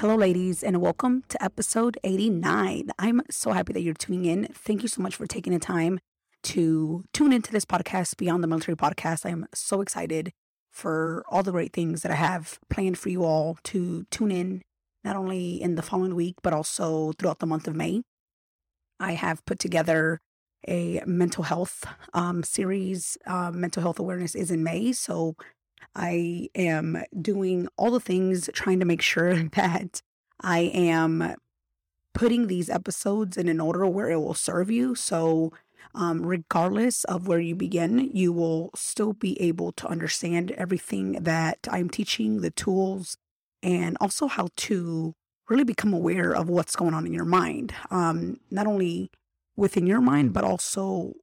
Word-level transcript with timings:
Hello, 0.00 0.14
ladies, 0.14 0.62
and 0.62 0.82
welcome 0.82 1.22
to 1.30 1.42
episode 1.42 1.96
89. 2.04 2.90
I'm 2.98 3.22
so 3.30 3.52
happy 3.52 3.72
that 3.72 3.80
you're 3.80 3.94
tuning 3.94 4.26
in. 4.26 4.46
Thank 4.52 4.82
you 4.82 4.88
so 4.88 5.00
much 5.00 5.16
for 5.16 5.26
taking 5.26 5.54
the 5.54 5.58
time 5.58 6.00
to 6.42 7.04
tune 7.14 7.32
into 7.32 7.50
this 7.50 7.64
podcast, 7.64 8.18
Beyond 8.18 8.44
the 8.44 8.46
Military 8.46 8.76
Podcast. 8.76 9.24
I 9.24 9.30
am 9.30 9.46
so 9.54 9.80
excited 9.80 10.32
for 10.70 11.24
all 11.30 11.42
the 11.42 11.50
great 11.50 11.72
things 11.72 12.02
that 12.02 12.12
I 12.12 12.16
have 12.16 12.58
planned 12.68 12.98
for 12.98 13.08
you 13.08 13.24
all 13.24 13.56
to 13.64 14.04
tune 14.10 14.30
in, 14.30 14.60
not 15.02 15.16
only 15.16 15.62
in 15.62 15.76
the 15.76 15.82
following 15.82 16.14
week, 16.14 16.34
but 16.42 16.52
also 16.52 17.12
throughout 17.12 17.38
the 17.38 17.46
month 17.46 17.66
of 17.66 17.74
May. 17.74 18.02
I 19.00 19.12
have 19.12 19.46
put 19.46 19.58
together 19.58 20.18
a 20.68 21.02
mental 21.06 21.44
health 21.44 21.86
um, 22.12 22.42
series. 22.42 23.16
Uh, 23.26 23.50
mental 23.50 23.80
health 23.82 23.98
awareness 23.98 24.34
is 24.34 24.50
in 24.50 24.62
May. 24.62 24.92
So 24.92 25.36
I 25.94 26.48
am 26.54 27.02
doing 27.20 27.68
all 27.76 27.90
the 27.90 28.00
things 28.00 28.50
trying 28.52 28.80
to 28.80 28.86
make 28.86 29.02
sure 29.02 29.34
that 29.54 30.02
I 30.40 30.58
am 30.58 31.34
putting 32.14 32.46
these 32.46 32.70
episodes 32.70 33.36
in 33.36 33.48
an 33.48 33.60
order 33.60 33.86
where 33.86 34.10
it 34.10 34.16
will 34.16 34.34
serve 34.34 34.70
you. 34.70 34.94
So, 34.94 35.52
um, 35.94 36.24
regardless 36.24 37.04
of 37.04 37.26
where 37.26 37.38
you 37.38 37.54
begin, 37.54 38.10
you 38.12 38.32
will 38.32 38.70
still 38.74 39.12
be 39.12 39.40
able 39.40 39.72
to 39.72 39.86
understand 39.86 40.50
everything 40.52 41.12
that 41.12 41.58
I'm 41.70 41.88
teaching, 41.88 42.40
the 42.40 42.50
tools, 42.50 43.16
and 43.62 43.96
also 44.00 44.26
how 44.26 44.48
to 44.56 45.14
really 45.48 45.64
become 45.64 45.94
aware 45.94 46.34
of 46.34 46.48
what's 46.48 46.76
going 46.76 46.94
on 46.94 47.06
in 47.06 47.12
your 47.12 47.24
mind. 47.24 47.74
Um, 47.90 48.40
not 48.50 48.66
only 48.66 49.10
within 49.56 49.86
your 49.86 50.00
mind, 50.00 50.32
but 50.32 50.44
also 50.44 51.14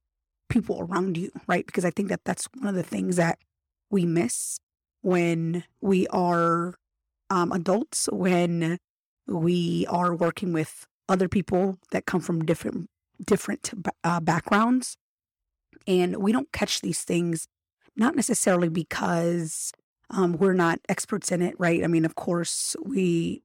people 0.48 0.80
around 0.80 1.16
you, 1.16 1.30
right? 1.46 1.66
Because 1.66 1.84
I 1.84 1.90
think 1.90 2.08
that 2.08 2.24
that's 2.24 2.48
one 2.58 2.68
of 2.68 2.74
the 2.74 2.82
things 2.82 3.16
that 3.16 3.38
we 3.94 4.04
miss 4.04 4.58
when 5.02 5.62
we 5.80 6.08
are 6.08 6.74
um, 7.30 7.52
adults, 7.52 8.08
when 8.12 8.78
we 9.28 9.86
are 9.88 10.12
working 10.12 10.52
with 10.52 10.86
other 11.08 11.28
people 11.28 11.78
that 11.92 12.04
come 12.04 12.20
from 12.20 12.44
different 12.44 12.90
different 13.24 13.70
uh, 14.02 14.18
backgrounds, 14.18 14.96
and 15.86 16.16
we 16.16 16.32
don't 16.32 16.50
catch 16.52 16.80
these 16.80 17.02
things 17.02 17.46
not 17.94 18.16
necessarily 18.16 18.68
because 18.68 19.72
um, 20.10 20.32
we're 20.38 20.52
not 20.52 20.80
experts 20.88 21.30
in 21.30 21.40
it, 21.40 21.54
right? 21.56 21.84
I 21.84 21.86
mean, 21.86 22.04
of 22.04 22.16
course, 22.16 22.74
we 22.84 23.42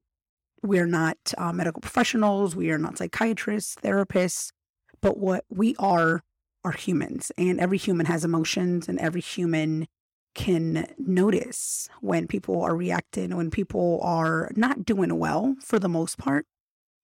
we're 0.63 0.87
not 0.87 1.17
uh, 1.37 1.53
medical 1.53 1.79
professionals, 1.79 2.55
we 2.55 2.71
are 2.71 2.79
not 2.79 2.97
psychiatrists, 2.97 3.75
therapists, 3.75 4.51
but 4.99 5.17
what 5.17 5.45
we 5.49 5.75
are 5.77 6.23
are 6.65 6.71
humans, 6.71 7.31
and 7.37 7.59
every 7.59 7.77
human 7.77 8.07
has 8.07 8.25
emotions, 8.25 8.89
and 8.89 8.97
every 8.97 9.21
human 9.21 9.87
can 10.35 10.87
notice 10.97 11.89
when 12.01 12.27
people 12.27 12.61
are 12.61 12.75
reacting, 12.75 13.35
when 13.35 13.51
people 13.51 13.99
are 14.03 14.51
not 14.55 14.85
doing 14.85 15.17
well 15.17 15.55
for 15.61 15.79
the 15.79 15.89
most 15.89 16.17
part. 16.17 16.45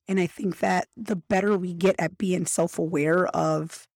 And 0.08 0.20
I 0.20 0.28
think 0.28 0.60
that 0.60 0.88
the 0.96 1.16
better 1.16 1.58
we 1.58 1.74
get 1.74 1.96
at 1.98 2.18
being 2.18 2.46
self 2.46 2.78
aware 2.78 3.28
of 3.28 3.88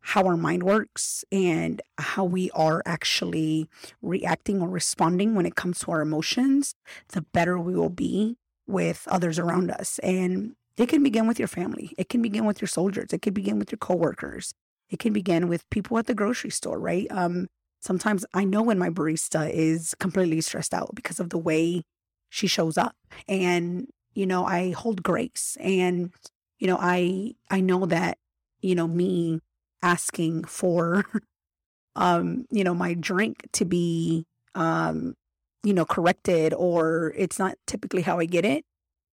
how 0.00 0.22
our 0.24 0.36
mind 0.36 0.62
works 0.62 1.24
and 1.32 1.82
how 1.98 2.24
we 2.24 2.48
are 2.52 2.80
actually 2.86 3.68
reacting 4.00 4.62
or 4.62 4.68
responding 4.68 5.34
when 5.34 5.46
it 5.46 5.56
comes 5.56 5.80
to 5.80 5.90
our 5.90 6.00
emotions, 6.00 6.76
the 7.08 7.22
better 7.22 7.58
we 7.58 7.74
will 7.74 7.90
be 7.90 8.36
with 8.68 9.08
others 9.10 9.36
around 9.36 9.68
us. 9.68 9.98
And 10.04 10.54
it 10.76 10.88
can 10.88 11.02
begin 11.02 11.26
with 11.26 11.40
your 11.40 11.48
family, 11.48 11.92
it 11.98 12.08
can 12.08 12.22
begin 12.22 12.44
with 12.44 12.60
your 12.60 12.68
soldiers, 12.68 13.12
it 13.12 13.20
can 13.22 13.34
begin 13.34 13.58
with 13.58 13.72
your 13.72 13.78
coworkers, 13.78 14.54
it 14.90 15.00
can 15.00 15.12
begin 15.12 15.48
with 15.48 15.68
people 15.70 15.98
at 15.98 16.06
the 16.06 16.14
grocery 16.14 16.50
store, 16.50 16.78
right? 16.78 17.08
Um, 17.10 17.48
sometimes 17.80 18.24
I 18.34 18.44
know 18.44 18.62
when 18.62 18.78
my 18.78 18.90
barista 18.90 19.50
is 19.50 19.94
completely 19.98 20.40
stressed 20.40 20.74
out 20.74 20.94
because 20.94 21.20
of 21.20 21.30
the 21.30 21.38
way 21.38 21.82
she 22.28 22.46
shows 22.46 22.76
up. 22.76 22.96
And, 23.28 23.88
you 24.14 24.26
know, 24.26 24.44
I 24.44 24.72
hold 24.72 25.02
grace. 25.02 25.56
And, 25.60 26.12
you 26.58 26.66
know, 26.66 26.78
I 26.80 27.34
I 27.50 27.60
know 27.60 27.86
that, 27.86 28.18
you 28.60 28.74
know, 28.74 28.88
me 28.88 29.40
asking 29.82 30.44
for 30.44 31.04
um, 31.96 32.46
you 32.50 32.64
know, 32.64 32.74
my 32.74 32.94
drink 32.94 33.48
to 33.52 33.64
be 33.64 34.26
um, 34.54 35.14
you 35.62 35.74
know, 35.74 35.84
corrected 35.84 36.54
or 36.54 37.12
it's 37.16 37.38
not 37.38 37.56
typically 37.66 38.02
how 38.02 38.18
I 38.18 38.26
get 38.26 38.44
it. 38.44 38.64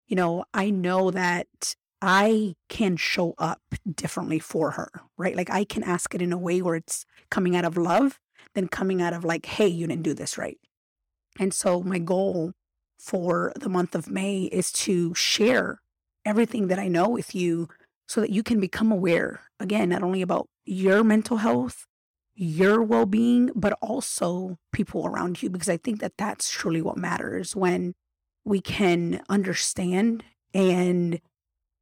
You 0.07 0.17
know, 0.17 0.45
I 0.53 0.71
know 0.71 1.11
that 1.11 1.75
I 2.03 2.57
can 2.69 2.97
show 2.97 3.35
up 3.39 3.63
differently 3.95 4.39
for 4.39 4.73
her, 4.73 4.91
right? 5.17 5.37
Like 5.37 5.51
I 5.51 5.65
can 5.65 5.83
ask 5.83 6.15
it 6.15 6.21
in 6.21 6.33
a 6.33 6.39
way 6.39 6.61
where 6.61 6.75
it's 6.75 7.07
coming 7.31 7.57
out 7.57 7.65
of 7.65 7.77
love 7.77 8.19
than 8.55 8.69
coming 8.69 9.01
out 9.01 9.13
of 9.13 9.25
like, 9.25 9.47
hey, 9.47 9.67
you 9.67 9.87
didn't 9.87 10.03
do 10.03 10.15
this 10.15 10.37
right. 10.37 10.59
And 11.39 11.55
so 11.55 11.83
my 11.83 11.99
goal 11.99 12.53
for 12.99 13.53
the 13.57 13.69
month 13.69 13.95
of 13.95 14.11
May 14.11 14.45
is 14.45 14.71
to 14.73 15.15
share 15.15 15.81
everything 16.25 16.69
that 16.69 16.79
I 16.79 16.89
know 16.89 17.09
with 17.09 17.35
you 17.35 17.69
so 18.07 18.21
that 18.21 18.31
you 18.31 18.43
can 18.43 18.61
become 18.61 18.93
aware, 18.93 19.41
again, 19.59 19.89
not 19.89 20.03
only 20.03 20.23
about 20.23 20.49
your 20.65 21.03
mental 21.03 21.39
health, 21.39 21.87
your 22.35 22.83
well 22.83 23.07
being, 23.07 23.51
but 23.55 23.73
also 23.81 24.59
people 24.73 25.07
around 25.07 25.43
you, 25.43 25.51
because 25.51 25.69
I 25.69 25.77
think 25.77 26.01
that 26.01 26.17
that's 26.17 26.51
truly 26.51 26.83
what 26.83 26.97
matters 26.97 27.57
when 27.57 27.95
we 28.45 28.61
can 28.61 29.23
understand 29.29 30.25
and 30.55 31.21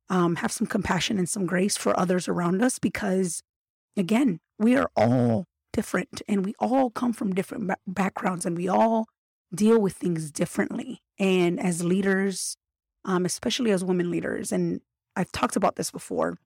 um, 0.09 0.37
have 0.37 0.53
some 0.53 0.67
compassion 0.67 1.19
and 1.19 1.29
some 1.29 1.47
grace 1.47 1.77
for 1.77 1.99
others 1.99 2.29
around 2.29 2.63
us, 2.63 2.79
because 2.79 3.43
again, 3.97 4.41
we 4.59 4.77
are 4.77 4.91
all 4.97 5.47
different 5.73 6.23
and 6.29 6.45
we 6.45 6.55
all 6.59 6.91
come 6.91 7.13
from 7.13 7.35
different 7.35 7.71
backgrounds 7.87 8.45
and 8.47 8.57
we 8.57 8.69
all 8.69 9.07
deal 9.55 9.81
with 9.81 9.95
things 9.95 10.31
differently. 10.31 11.03
And 11.19 11.61
as 11.61 11.85
leaders, 11.85 12.57
um, 13.05 13.25
especially 13.25 13.71
as 13.71 13.85
women 13.85 14.11
leaders, 14.11 14.53
and 14.53 14.81
I've 15.17 15.33
talked 15.33 15.57
about 15.57 15.77
this 15.77 15.91
before, 15.91 16.39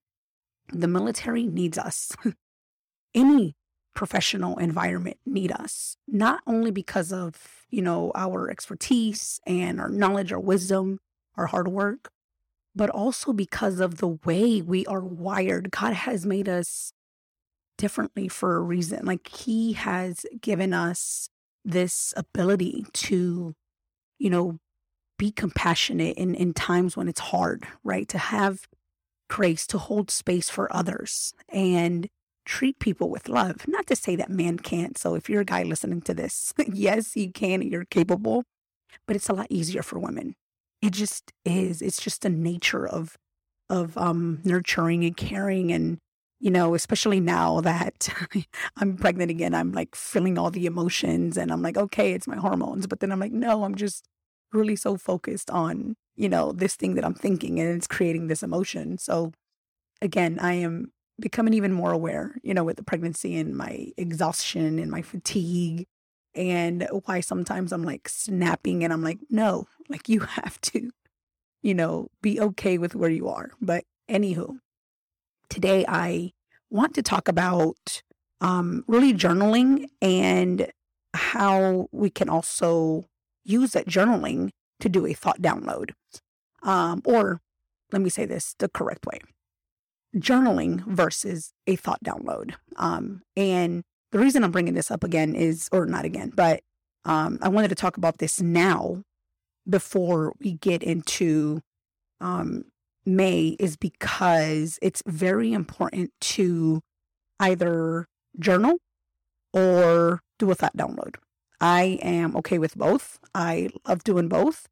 the 0.73 0.89
military 0.89 1.47
needs 1.47 1.79
us. 1.79 2.13
Any 3.15 3.55
professional 3.95 4.59
environment 4.59 5.19
need 5.25 5.53
us, 5.53 5.97
not 6.09 6.41
only 6.47 6.71
because 6.71 7.13
of, 7.13 7.65
you 7.71 7.83
know, 7.83 8.11
our 8.15 8.51
expertise 8.51 9.41
and 9.47 9.81
our 9.81 9.89
knowledge, 9.89 10.33
our 10.33 10.41
wisdom, 10.41 10.99
our 11.37 11.47
hard 11.47 11.69
work, 11.69 12.11
but 12.75 12.91
also 12.91 13.33
because 13.33 13.79
of 13.79 13.99
the 13.99 14.19
way 14.25 14.61
we 14.61 14.85
are 14.87 15.01
wired. 15.01 15.71
God 15.71 15.93
has 15.93 16.27
made 16.27 16.49
us 16.49 16.93
differently 17.77 18.29
for 18.29 18.57
a 18.57 18.61
reason. 18.61 19.05
Like 19.05 19.29
he 19.29 19.73
has 19.75 20.27
given 20.41 20.73
us 20.73 21.29
this 21.65 22.13
ability 22.17 22.87
to, 22.93 23.55
you 24.19 24.31
know, 24.31 24.59
be 25.19 25.31
compassionate 25.31 26.17
in, 26.17 26.35
in 26.35 26.53
times 26.53 26.97
when 26.97 27.09
it's 27.09 27.21
hard, 27.21 27.67
right? 27.83 28.09
To 28.09 28.19
have 28.19 28.67
grace, 29.29 29.67
to 29.69 29.79
hold 29.79 30.11
space 30.11 30.51
for 30.51 30.75
others 30.75 31.35
and 31.49 32.09
treat 32.45 32.79
people 32.79 33.09
with 33.09 33.29
love. 33.29 33.67
Not 33.67 33.87
to 33.87 33.97
say 33.97 34.17
that 34.17 34.31
man 34.31 34.59
can't. 34.59 34.99
So 34.99 35.15
if 35.15 35.31
you're 35.31 35.43
a 35.43 35.47
guy 35.47 35.63
listening 35.63 36.03
to 36.03 36.15
this, 36.15 36.53
yes, 36.73 37.17
you 37.17 37.33
can, 37.33 37.63
you're 37.63 37.87
capable, 37.87 38.45
but 39.07 39.17
it's 39.17 39.29
a 39.29 39.35
lot 39.35 39.47
easier 39.51 39.83
for 39.83 39.99
women. 39.99 40.35
It 40.83 40.93
just 40.93 41.33
is. 41.45 41.81
It's 41.81 42.03
just 42.03 42.23
the 42.23 42.31
nature 42.31 42.87
of 42.87 43.17
of 43.71 43.97
um 43.97 44.41
nurturing 44.45 45.05
and 45.05 45.17
caring 45.17 45.73
and 45.73 45.99
you 46.45 46.51
know, 46.51 46.75
especially 46.75 47.21
now 47.21 47.63
that 47.63 48.11
I'm 48.77 48.99
pregnant 48.99 49.31
again, 49.31 49.55
I'm 49.55 49.73
like 49.73 49.97
feeling 49.97 50.37
all 50.37 50.51
the 50.51 50.67
emotions 50.67 51.39
and 51.39 51.51
I'm 51.51 51.63
like, 51.63 51.79
okay, 51.79 52.13
it's 52.13 52.27
my 52.27 52.37
hormones. 52.37 52.87
But 52.87 53.01
then 53.01 53.11
I'm 53.11 53.19
like, 53.19 53.33
no, 53.33 53.65
I'm 53.65 53.75
just 53.75 54.05
really 54.53 54.77
so 54.77 54.99
focused 54.99 55.51
on, 55.51 55.97
you 56.17 56.29
know, 56.29 56.53
this 56.53 56.77
thing 56.77 56.97
that 56.97 57.05
I'm 57.05 57.15
thinking 57.15 57.59
and 57.59 57.75
it's 57.75 57.87
creating 57.87 58.27
this 58.27 58.43
emotion. 58.43 58.99
So 58.99 59.33
again, 60.03 60.39
I 60.39 60.53
am 60.53 60.93
becoming 61.19 61.55
even 61.55 61.73
more 61.73 61.93
aware, 61.93 62.37
you 62.43 62.53
know, 62.53 62.63
with 62.63 62.77
the 62.77 62.85
pregnancy 62.85 63.37
and 63.37 63.57
my 63.57 63.87
exhaustion 63.97 64.79
and 64.79 64.91
my 64.91 65.01
fatigue 65.01 65.87
and 66.35 66.87
why 67.07 67.21
sometimes 67.21 67.73
I'm 67.73 67.85
like 67.85 68.07
snapping 68.07 68.85
and 68.85 68.93
I'm 68.93 69.03
like, 69.03 69.21
no, 69.31 69.67
like 69.89 70.11
you 70.11 70.21
have 70.43 70.61
to, 70.61 70.91
you 71.63 71.73
know, 71.73 72.09
be 72.21 72.39
okay 72.39 72.77
with 72.77 72.95
where 72.95 73.09
you 73.09 73.29
are. 73.29 73.53
But 73.63 73.85
anywho, 74.11 74.59
today 75.55 75.85
I 75.87 76.33
want 76.69 76.95
to 76.97 77.03
talk 77.03 77.29
about 77.29 78.03
um, 78.41 78.85
really 78.89 79.15
journaling 79.15 79.87
and 80.03 80.69
how 81.15 81.87
we 81.93 82.11
can 82.11 82.29
also 82.29 83.05
use 83.45 83.71
that 83.73 83.87
journaling 83.87 84.51
to 84.81 84.89
do 84.89 85.07
a 85.07 85.13
thought 85.13 85.41
download. 85.41 85.93
Um, 86.65 87.03
or 87.05 87.41
let 87.93 88.03
me 88.03 88.11
say 88.11 88.25
this 88.27 88.57
the 88.59 88.69
correct 88.69 89.07
way 89.07 89.21
journaling 90.17 90.85
versus 90.87 91.53
a 91.67 91.77
thought 91.77 92.03
download. 92.05 92.55
Um, 92.77 93.23
and 93.37 93.83
the 94.13 94.19
reason 94.19 94.43
I'm 94.45 94.53
bringing 94.53 94.75
this 94.75 94.91
up 94.91 95.05
again 95.05 95.35
is, 95.35 95.69
or 95.73 95.87
not 95.87 96.05
again, 96.05 96.33
but 96.35 96.63
um, 97.05 97.39
I 97.43 97.49
wanted 97.49 97.69
to 97.69 97.75
talk 97.75 97.97
about 97.97 98.19
this 98.19 98.41
now 98.41 99.03
before 99.69 100.33
we 100.41 100.55
get 100.55 100.83
into 100.83 101.61
um, 102.21 102.65
May, 103.07 103.57
is 103.59 103.77
because 103.77 104.79
it's 104.83 105.03
very 105.07 105.53
important 105.53 106.11
to 106.21 106.81
either 107.41 108.07
journal 108.39 108.79
or 109.53 110.21
do 110.39 110.51
a 110.51 110.55
thought 110.55 110.77
download. 110.77 111.17
I 111.61 111.99
am 112.03 112.37
okay 112.37 112.59
with 112.59 112.77
both. 112.77 113.19
I 113.35 113.69
love 113.87 114.05
doing 114.05 114.29
both. 114.29 114.67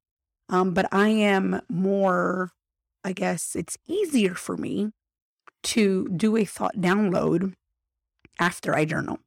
Um, 0.48 0.74
but 0.74 0.86
I 0.92 1.08
am 1.08 1.62
more, 1.68 2.50
I 3.04 3.12
guess 3.12 3.56
it's 3.56 3.78
easier 3.86 4.34
for 4.34 4.56
me 4.56 4.90
to 5.62 6.08
do 6.08 6.36
a 6.36 6.44
thought 6.44 6.76
download 6.76 7.54
after 8.38 8.74
I 8.74 8.84
journal. 8.84 9.20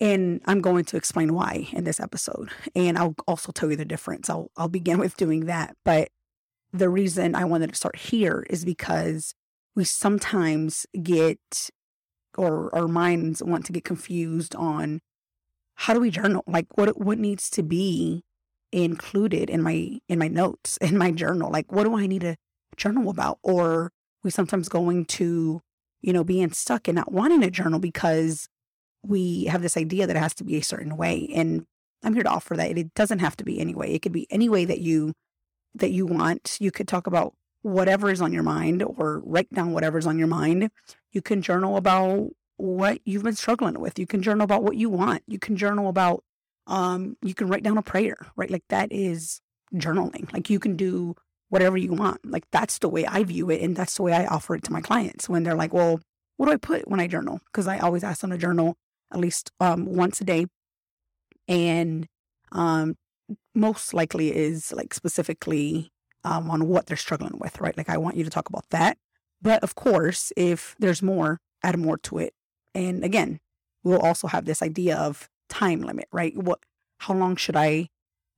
And 0.00 0.40
I'm 0.44 0.60
going 0.60 0.84
to 0.86 0.96
explain 0.96 1.34
why 1.34 1.68
in 1.72 1.84
this 1.84 2.00
episode. 2.00 2.50
And 2.74 2.98
I'll 2.98 3.14
also 3.26 3.50
tell 3.50 3.70
you 3.70 3.76
the 3.76 3.84
difference. 3.84 4.28
I'll 4.28 4.50
I'll 4.56 4.68
begin 4.68 4.98
with 4.98 5.16
doing 5.16 5.46
that. 5.46 5.74
But 5.84 6.10
the 6.72 6.88
reason 6.88 7.34
I 7.34 7.44
wanted 7.44 7.70
to 7.70 7.76
start 7.76 7.96
here 7.96 8.44
is 8.50 8.64
because 8.64 9.34
we 9.74 9.84
sometimes 9.84 10.86
get 11.00 11.70
or 12.36 12.74
our 12.74 12.88
minds 12.88 13.42
want 13.42 13.64
to 13.66 13.72
get 13.72 13.84
confused 13.84 14.54
on 14.54 15.00
how 15.74 15.94
do 15.94 16.00
we 16.00 16.10
journal? 16.10 16.42
Like 16.46 16.66
what 16.76 17.00
what 17.00 17.18
needs 17.18 17.50
to 17.50 17.62
be 17.62 18.22
included 18.72 19.50
in 19.50 19.62
my 19.62 19.98
in 20.08 20.18
my 20.18 20.28
notes 20.28 20.76
in 20.80 20.98
my 20.98 21.10
journal? 21.10 21.50
Like 21.50 21.70
what 21.72 21.84
do 21.84 21.96
I 21.96 22.06
need 22.06 22.22
to 22.22 22.36
journal 22.76 23.10
about? 23.10 23.38
Or 23.42 23.92
we 24.22 24.30
sometimes 24.30 24.68
going 24.68 25.04
to, 25.04 25.60
you 26.00 26.12
know, 26.12 26.24
being 26.24 26.50
stuck 26.52 26.88
and 26.88 26.96
not 26.96 27.12
wanting 27.12 27.42
to 27.42 27.50
journal 27.50 27.78
because 27.78 28.48
we 29.04 29.44
have 29.44 29.62
this 29.62 29.76
idea 29.76 30.06
that 30.06 30.16
it 30.16 30.20
has 30.20 30.34
to 30.34 30.44
be 30.44 30.56
a 30.56 30.62
certain 30.62 30.96
way. 30.96 31.28
And 31.32 31.64
I'm 32.02 32.14
here 32.14 32.24
to 32.24 32.28
offer 32.28 32.56
that 32.56 32.76
it 32.76 32.92
doesn't 32.94 33.20
have 33.20 33.36
to 33.36 33.44
be 33.44 33.60
any 33.60 33.74
way. 33.74 33.94
It 33.94 34.02
could 34.02 34.12
be 34.12 34.26
any 34.30 34.48
way 34.48 34.64
that 34.64 34.80
you 34.80 35.12
that 35.78 35.90
you 35.90 36.06
want. 36.06 36.56
You 36.60 36.70
could 36.70 36.88
talk 36.88 37.06
about 37.06 37.34
whatever 37.62 38.10
is 38.10 38.20
on 38.20 38.32
your 38.32 38.42
mind 38.42 38.82
or 38.82 39.20
write 39.24 39.52
down 39.52 39.72
whatever's 39.72 40.06
on 40.06 40.18
your 40.18 40.28
mind. 40.28 40.70
You 41.12 41.22
can 41.22 41.42
journal 41.42 41.76
about 41.76 42.30
what 42.56 43.00
you've 43.04 43.24
been 43.24 43.34
struggling 43.34 43.78
with. 43.80 43.98
You 43.98 44.06
can 44.06 44.22
journal 44.22 44.44
about 44.44 44.62
what 44.62 44.76
you 44.76 44.88
want. 44.88 45.22
You 45.26 45.38
can 45.38 45.56
journal 45.56 45.88
about, 45.88 46.22
um, 46.66 47.16
you 47.22 47.34
can 47.34 47.48
write 47.48 47.62
down 47.62 47.78
a 47.78 47.82
prayer, 47.82 48.16
right? 48.36 48.50
Like 48.50 48.64
that 48.68 48.92
is 48.92 49.40
journaling. 49.74 50.32
Like 50.32 50.48
you 50.48 50.58
can 50.58 50.76
do 50.76 51.16
whatever 51.48 51.76
you 51.76 51.92
want. 51.92 52.24
Like 52.24 52.44
that's 52.50 52.78
the 52.78 52.88
way 52.88 53.04
I 53.06 53.24
view 53.24 53.50
it. 53.50 53.60
And 53.62 53.76
that's 53.76 53.96
the 53.96 54.02
way 54.02 54.12
I 54.12 54.26
offer 54.26 54.54
it 54.54 54.64
to 54.64 54.72
my 54.72 54.80
clients 54.80 55.28
when 55.28 55.42
they're 55.42 55.54
like, 55.54 55.72
well, 55.72 56.00
what 56.36 56.46
do 56.46 56.52
I 56.52 56.56
put 56.56 56.88
when 56.88 57.00
I 57.00 57.06
journal? 57.06 57.40
Because 57.46 57.66
I 57.66 57.78
always 57.78 58.04
ask 58.04 58.20
them 58.20 58.30
to 58.30 58.38
journal 58.38 58.76
at 59.12 59.18
least 59.18 59.50
um, 59.60 59.86
once 59.86 60.20
a 60.20 60.24
day. 60.24 60.46
And 61.48 62.06
um, 62.52 62.96
most 63.54 63.94
likely 63.94 64.34
is 64.34 64.72
like 64.72 64.94
specifically 64.94 65.90
um, 66.24 66.50
on 66.50 66.68
what 66.68 66.86
they're 66.86 66.96
struggling 66.96 67.38
with, 67.38 67.60
right? 67.60 67.76
Like 67.76 67.88
I 67.88 67.98
want 67.98 68.16
you 68.16 68.24
to 68.24 68.30
talk 68.30 68.48
about 68.48 68.68
that. 68.70 68.98
But 69.42 69.62
of 69.62 69.74
course, 69.74 70.32
if 70.36 70.74
there's 70.78 71.02
more, 71.02 71.38
add 71.62 71.78
more 71.78 71.98
to 71.98 72.18
it. 72.18 72.34
And 72.74 73.04
again, 73.04 73.38
we'll 73.84 74.00
also 74.00 74.28
have 74.28 74.44
this 74.44 74.62
idea 74.62 74.96
of 74.96 75.28
time 75.48 75.82
limit, 75.82 76.08
right? 76.12 76.36
What, 76.36 76.60
how 76.98 77.14
long 77.14 77.36
should 77.36 77.56
I 77.56 77.88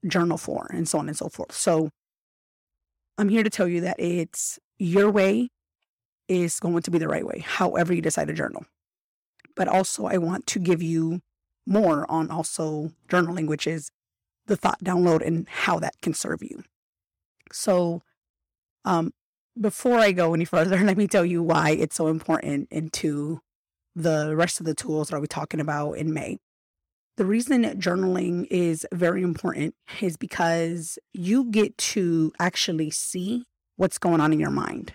journal 0.07 0.39
for, 0.39 0.69
and 0.73 0.89
so 0.89 0.99
on 0.99 1.09
and 1.09 1.17
so 1.17 1.29
forth. 1.29 1.53
So 1.53 1.91
I'm 3.17 3.29
here 3.29 3.43
to 3.43 3.51
tell 3.51 3.67
you 3.67 3.81
that 3.81 3.99
it's 3.99 4.59
your 4.79 5.11
way 5.11 5.49
is 6.29 6.61
going 6.61 6.83
to 6.83 6.91
be 6.91 6.99
the 6.99 7.09
right 7.09 7.27
way, 7.27 7.41
however 7.41 7.93
you 7.93 8.03
decide 8.03 8.29
to 8.29 8.35
journal. 8.35 8.65
But 9.57 9.67
also, 9.67 10.07
I 10.07 10.19
want 10.19 10.47
to 10.49 10.59
give 10.59 10.83
you 10.83 11.21
more 11.67 12.09
on 12.11 12.31
also 12.31 12.93
journaling, 13.09 13.47
which 13.47 13.67
is 13.67 13.91
the 14.49 14.57
thought 14.57 14.83
download 14.83 15.25
and 15.25 15.49
how 15.49 15.79
that 15.79 15.95
can 16.03 16.13
serve 16.13 16.43
you. 16.43 16.65
So, 17.53 18.03
um, 18.85 19.13
before 19.59 19.99
I 19.99 20.13
go 20.13 20.35
any 20.35 20.45
further, 20.45 20.79
let 20.85 20.97
me 20.97 21.07
tell 21.07 21.25
you 21.25 21.43
why 21.43 21.71
it's 21.71 21.97
so 21.97 22.09
important 22.09 22.69
into 22.71 23.41
the 23.95 24.35
rest 24.37 24.61
of 24.61 24.67
the 24.67 24.75
tools 24.75 25.09
that 25.09 25.17
I'll 25.17 25.23
be 25.23 25.29
talking 25.29 25.61
about 25.61 25.93
in 25.93 26.13
May. 26.13 26.39
The 27.17 27.25
reason 27.25 27.65
journaling 27.81 28.47
is 28.49 28.87
very 28.93 29.23
important 29.23 29.75
is 30.01 30.17
because 30.17 30.99
you 31.13 31.51
get 31.51 31.77
to 31.79 32.33
actually 32.39 32.91
see 32.91 33.45
what's 33.77 33.99
going 33.99 34.21
on 34.21 34.33
in 34.33 34.39
your 34.39 34.53
mind. 34.53 34.95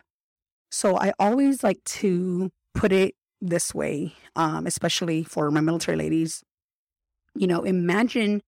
So 0.71 0.97
I 0.97 1.13
always 1.19 1.63
like 1.63 1.83
to 1.85 2.49
put 2.73 2.93
it 2.93 3.15
this 3.41 3.75
way, 3.75 4.15
um, 4.37 4.65
especially 4.65 5.23
for 5.23 5.51
my 5.51 5.59
military 5.59 5.97
ladies. 5.97 6.43
You 7.35 7.47
know, 7.47 7.63
imagine 7.63 8.41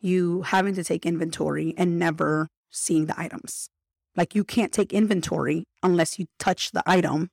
you 0.00 0.42
having 0.42 0.74
to 0.74 0.84
take 0.84 1.04
inventory 1.04 1.74
and 1.76 1.98
never 1.98 2.48
seeing 2.70 3.06
the 3.06 3.18
items. 3.18 3.68
Like 4.16 4.34
you 4.34 4.44
can't 4.44 4.72
take 4.72 4.92
inventory 4.92 5.64
unless 5.82 6.18
you 6.18 6.26
touch 6.38 6.72
the 6.72 6.82
item 6.86 7.30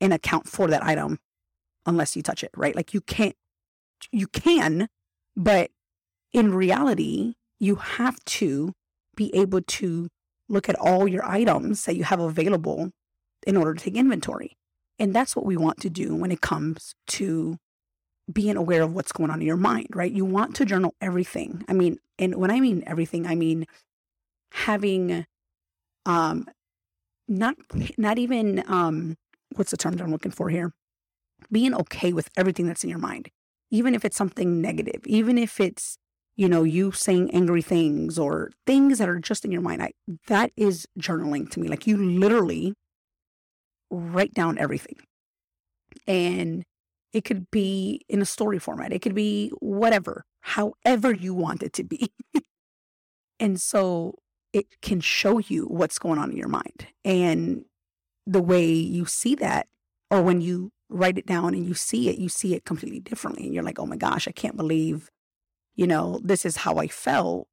and 0.00 0.12
account 0.12 0.48
for 0.48 0.68
that 0.68 0.82
item 0.82 1.18
unless 1.86 2.16
you 2.16 2.22
touch 2.22 2.44
it, 2.44 2.50
right? 2.56 2.76
Like 2.76 2.94
you 2.94 3.00
can't, 3.00 3.36
you 4.10 4.26
can, 4.26 4.88
but 5.36 5.70
in 6.32 6.54
reality, 6.54 7.34
you 7.58 7.76
have 7.76 8.22
to 8.24 8.72
be 9.16 9.34
able 9.34 9.60
to 9.62 10.08
look 10.48 10.68
at 10.68 10.78
all 10.78 11.06
your 11.08 11.24
items 11.24 11.84
that 11.84 11.96
you 11.96 12.04
have 12.04 12.20
available 12.20 12.90
in 13.46 13.56
order 13.56 13.74
to 13.74 13.84
take 13.84 13.96
inventory. 13.96 14.56
And 14.98 15.14
that's 15.14 15.34
what 15.34 15.44
we 15.44 15.56
want 15.56 15.80
to 15.80 15.90
do 15.90 16.14
when 16.14 16.30
it 16.30 16.40
comes 16.40 16.94
to 17.08 17.56
being 18.30 18.56
aware 18.56 18.82
of 18.82 18.92
what's 18.92 19.12
going 19.12 19.30
on 19.30 19.40
in 19.40 19.46
your 19.46 19.56
mind, 19.56 19.88
right? 19.94 20.12
You 20.12 20.24
want 20.24 20.54
to 20.56 20.64
journal 20.64 20.94
everything. 21.00 21.64
I 21.68 21.72
mean, 21.72 21.98
and 22.18 22.36
when 22.36 22.50
I 22.50 22.60
mean 22.60 22.84
everything, 22.86 23.26
I 23.26 23.34
mean 23.34 23.66
having 24.52 25.26
um 26.04 26.46
not 27.28 27.56
not 27.96 28.18
even 28.18 28.64
um 28.68 29.16
what's 29.54 29.70
the 29.70 29.76
term 29.76 29.98
I'm 30.00 30.10
looking 30.10 30.32
for 30.32 30.50
here? 30.50 30.72
Being 31.50 31.74
okay 31.74 32.12
with 32.12 32.28
everything 32.36 32.66
that's 32.66 32.84
in 32.84 32.90
your 32.90 32.98
mind 32.98 33.30
even 33.72 33.94
if 33.94 34.04
it's 34.04 34.16
something 34.16 34.60
negative, 34.60 35.00
even 35.06 35.38
if 35.38 35.58
it's, 35.58 35.96
you 36.36 36.48
know, 36.48 36.62
you 36.62 36.92
saying 36.92 37.30
angry 37.34 37.62
things 37.62 38.18
or 38.18 38.50
things 38.66 38.98
that 38.98 39.08
are 39.08 39.18
just 39.18 39.44
in 39.44 39.50
your 39.50 39.62
mind. 39.62 39.82
I, 39.82 39.92
that 40.28 40.52
is 40.56 40.86
journaling 41.00 41.50
to 41.50 41.60
me. 41.60 41.68
Like 41.68 41.86
you 41.86 41.96
literally 41.96 42.74
write 43.90 44.34
down 44.34 44.58
everything. 44.58 44.96
And 46.06 46.64
it 47.12 47.24
could 47.24 47.50
be 47.50 48.00
in 48.08 48.22
a 48.22 48.26
story 48.26 48.58
format, 48.58 48.92
it 48.92 49.00
could 49.00 49.14
be 49.14 49.50
whatever, 49.60 50.24
however 50.40 51.12
you 51.12 51.34
want 51.34 51.62
it 51.62 51.72
to 51.74 51.84
be. 51.84 52.12
and 53.40 53.60
so 53.60 54.14
it 54.52 54.66
can 54.80 55.00
show 55.00 55.38
you 55.38 55.66
what's 55.66 55.98
going 55.98 56.18
on 56.18 56.30
in 56.30 56.36
your 56.36 56.48
mind. 56.48 56.86
And 57.04 57.64
the 58.26 58.42
way 58.42 58.66
you 58.66 59.06
see 59.06 59.34
that, 59.36 59.66
or 60.10 60.22
when 60.22 60.40
you 60.40 60.72
write 60.88 61.18
it 61.18 61.26
down 61.26 61.54
and 61.54 61.66
you 61.66 61.74
see 61.74 62.08
it, 62.08 62.18
you 62.18 62.28
see 62.28 62.54
it 62.54 62.64
completely 62.64 63.00
differently. 63.00 63.44
And 63.44 63.54
you're 63.54 63.62
like, 63.62 63.78
oh 63.78 63.86
my 63.86 63.96
gosh, 63.96 64.28
I 64.28 64.32
can't 64.32 64.56
believe, 64.56 65.10
you 65.74 65.86
know, 65.86 66.20
this 66.22 66.44
is 66.44 66.58
how 66.58 66.76
I 66.76 66.86
felt, 66.88 67.48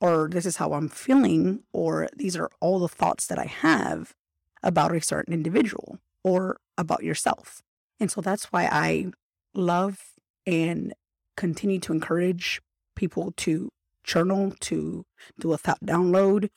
or 0.00 0.28
this 0.30 0.46
is 0.46 0.56
how 0.56 0.72
I'm 0.72 0.88
feeling, 0.88 1.64
or 1.72 2.08
these 2.16 2.36
are 2.36 2.50
all 2.60 2.78
the 2.78 2.88
thoughts 2.88 3.26
that 3.26 3.38
I 3.38 3.46
have 3.46 4.14
about 4.62 4.94
a 4.94 5.00
certain 5.00 5.34
individual 5.34 5.98
or 6.24 6.58
about 6.76 7.02
yourself. 7.02 7.62
And 8.00 8.10
so 8.10 8.20
that's 8.20 8.46
why 8.46 8.68
I 8.70 9.06
love 9.54 9.98
and 10.46 10.94
continue 11.36 11.78
to 11.80 11.92
encourage 11.92 12.60
people 12.96 13.32
to 13.36 13.70
journal, 14.04 14.52
to 14.60 15.04
do 15.38 15.52
a 15.52 15.58
thought 15.58 15.84
download, 15.84 16.48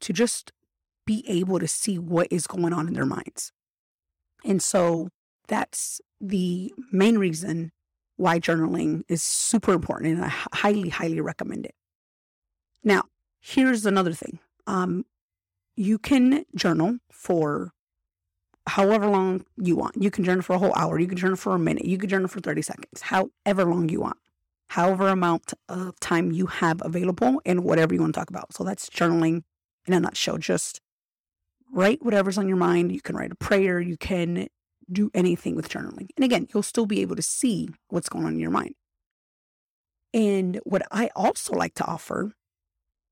to 0.00 0.12
just 0.12 0.52
be 1.06 1.24
able 1.28 1.58
to 1.58 1.68
see 1.68 1.98
what 1.98 2.28
is 2.30 2.46
going 2.46 2.72
on 2.72 2.88
in 2.88 2.94
their 2.94 3.06
minds. 3.06 3.52
And 4.44 4.62
so 4.62 5.08
that's 5.48 6.00
the 6.20 6.72
main 6.92 7.18
reason 7.18 7.72
why 8.16 8.38
journaling 8.38 9.02
is 9.08 9.22
super 9.22 9.72
important 9.72 10.14
and 10.14 10.24
I 10.24 10.32
highly, 10.52 10.88
highly 10.88 11.20
recommend 11.20 11.66
it. 11.66 11.74
Now, 12.82 13.04
here's 13.40 13.86
another 13.86 14.12
thing. 14.12 14.38
Um, 14.66 15.04
you 15.76 15.98
can 15.98 16.44
journal 16.54 16.98
for 17.10 17.72
however 18.66 19.08
long 19.08 19.44
you 19.56 19.76
want. 19.76 19.96
You 20.00 20.10
can 20.10 20.24
journal 20.24 20.42
for 20.42 20.54
a 20.54 20.58
whole 20.58 20.74
hour. 20.74 20.98
You 20.98 21.06
can 21.06 21.18
journal 21.18 21.36
for 21.36 21.54
a 21.54 21.58
minute. 21.58 21.84
You 21.84 21.98
can 21.98 22.08
journal 22.08 22.28
for 22.28 22.40
30 22.40 22.62
seconds, 22.62 23.02
however 23.02 23.64
long 23.64 23.88
you 23.88 24.00
want, 24.00 24.16
however 24.68 25.08
amount 25.08 25.52
of 25.68 25.98
time 26.00 26.32
you 26.32 26.46
have 26.46 26.80
available 26.84 27.40
and 27.44 27.64
whatever 27.64 27.94
you 27.94 28.00
want 28.00 28.14
to 28.14 28.20
talk 28.20 28.30
about. 28.30 28.54
So 28.54 28.64
that's 28.64 28.88
journaling 28.88 29.42
in 29.86 29.94
a 29.94 30.00
nutshell. 30.00 30.38
Just 30.38 30.80
write 31.72 32.02
whatever's 32.02 32.38
on 32.38 32.48
your 32.48 32.56
mind. 32.56 32.92
You 32.92 33.00
can 33.00 33.16
write 33.16 33.32
a 33.32 33.36
prayer. 33.36 33.80
You 33.80 33.96
can 33.96 34.48
do 34.90 35.10
anything 35.14 35.56
with 35.56 35.68
journaling. 35.68 36.08
And 36.16 36.24
again, 36.24 36.48
you'll 36.52 36.62
still 36.62 36.86
be 36.86 37.00
able 37.00 37.16
to 37.16 37.22
see 37.22 37.68
what's 37.88 38.08
going 38.08 38.24
on 38.24 38.34
in 38.34 38.40
your 38.40 38.50
mind. 38.50 38.74
And 40.12 40.60
what 40.64 40.82
I 40.90 41.10
also 41.16 41.54
like 41.54 41.74
to 41.74 41.84
offer 41.84 42.32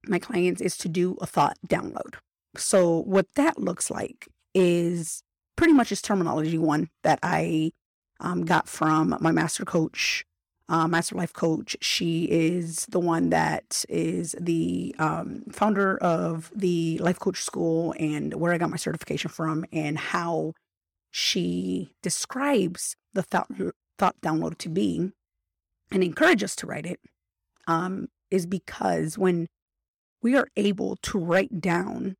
my 0.07 0.19
clients 0.19 0.61
is 0.61 0.77
to 0.79 0.89
do 0.89 1.17
a 1.21 1.27
thought 1.27 1.57
download. 1.67 2.15
So, 2.57 3.03
what 3.03 3.27
that 3.35 3.59
looks 3.59 3.91
like 3.91 4.29
is 4.55 5.23
pretty 5.57 5.73
much 5.73 5.93
is 5.93 6.03
terminology 6.03 6.59
one 6.59 6.91
that 7.03 7.19
I 7.23 7.73
um, 8.21 8.45
got 8.45 8.69
from 8.69 9.17
my 9.21 9.33
master 9.33 9.65
coach, 9.65 10.25
uh, 10.69 10.87
master 10.87 11.17
life 11.17 11.33
coach. 11.33 11.77
She 11.81 12.25
is 12.25 12.87
the 12.87 13.01
one 13.01 13.31
that 13.31 13.85
is 13.89 14.35
the 14.41 14.95
um, 14.99 15.43
founder 15.51 15.99
of 15.99 16.51
the 16.55 16.99
life 16.99 17.19
coach 17.19 17.43
school 17.43 17.95
and 17.99 18.35
where 18.35 18.53
I 18.53 18.59
got 18.59 18.71
my 18.71 18.77
certification 18.77 19.31
from, 19.31 19.65
and 19.73 19.99
how 19.99 20.55
she 21.11 21.95
describes 22.03 22.97
the 23.13 23.23
thought 23.23 23.51
thought 23.99 24.21
download 24.23 24.59
to 24.59 24.69
be, 24.69 25.11
and 25.91 26.03
encourage 26.03 26.43
us 26.43 26.57
to 26.57 26.67
write 26.67 26.87
it, 26.87 27.01
um, 27.67 28.09
is 28.31 28.47
because 28.47 29.19
when 29.19 29.49
we 30.23 30.37
are 30.37 30.49
able 30.57 30.97
to 31.03 31.19
write 31.19 31.61
down 31.61 32.17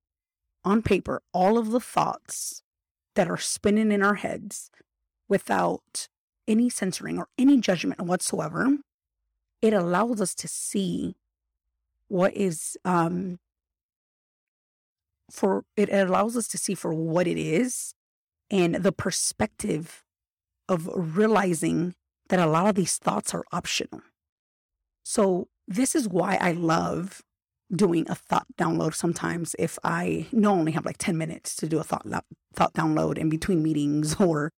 on 0.65 0.83
paper 0.83 1.23
all 1.33 1.57
of 1.59 1.71
the 1.71 1.81
thoughts 1.81 2.63
that 3.15 3.31
are 3.31 3.39
spinning 3.39 3.93
in 3.93 4.03
our 4.03 4.15
heads 4.15 4.71
without 5.29 6.09
any 6.49 6.69
censoring 6.69 7.19
or 7.19 7.29
any 7.39 7.61
judgment 7.61 8.01
whatsoever, 8.01 8.79
it 9.61 9.73
allows 9.73 10.21
us 10.21 10.35
to 10.35 10.49
see 10.49 11.17
what 12.09 12.37
is 12.37 12.77
um 12.85 13.39
for 15.31 15.65
it 15.77 15.91
allows 15.91 16.37
us 16.37 16.47
to 16.49 16.59
see 16.59 16.75
for 16.75 16.93
what 16.93 17.27
it 17.27 17.39
is 17.39 17.95
and 18.51 18.75
the 18.75 18.93
perspective 18.93 20.05
of 20.69 20.89
realizing 20.95 21.95
that 22.29 22.39
a 22.39 22.47
lot 22.47 22.69
of 22.69 22.75
these 22.75 22.99
thoughts 22.99 23.35
are 23.35 23.45
optional. 23.51 24.03
So 25.03 25.49
this 25.67 25.95
is 25.95 26.09
why 26.09 26.37
I 26.41 26.53
love 26.53 27.23
doing 27.75 28.07
a 28.11 28.15
thought 28.15 28.47
download 28.59 28.95
sometimes 28.95 29.57
if 29.59 29.79
I 29.83 30.27
only 30.45 30.73
have 30.73 30.85
like 30.85 30.99
10 30.99 31.17
minutes 31.17 31.57
to 31.57 31.67
do 31.67 31.79
a 31.79 31.85
thought 31.85 32.07
thought 32.55 32.75
download 32.75 33.17
in 33.17 33.31
between 33.31 33.63
meetings 33.63 34.15
or 34.21 34.51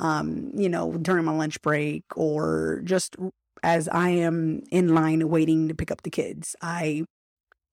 um, 0.00 0.50
you 0.54 0.68
know, 0.68 0.92
during 0.94 1.24
my 1.24 1.32
lunch 1.32 1.60
break 1.62 2.04
or 2.16 2.80
just 2.84 3.16
as 3.62 3.88
I 3.88 4.10
am 4.10 4.62
in 4.70 4.94
line 4.94 5.28
waiting 5.28 5.68
to 5.68 5.74
pick 5.74 5.90
up 5.90 6.02
the 6.02 6.10
kids. 6.10 6.56
I 6.62 7.04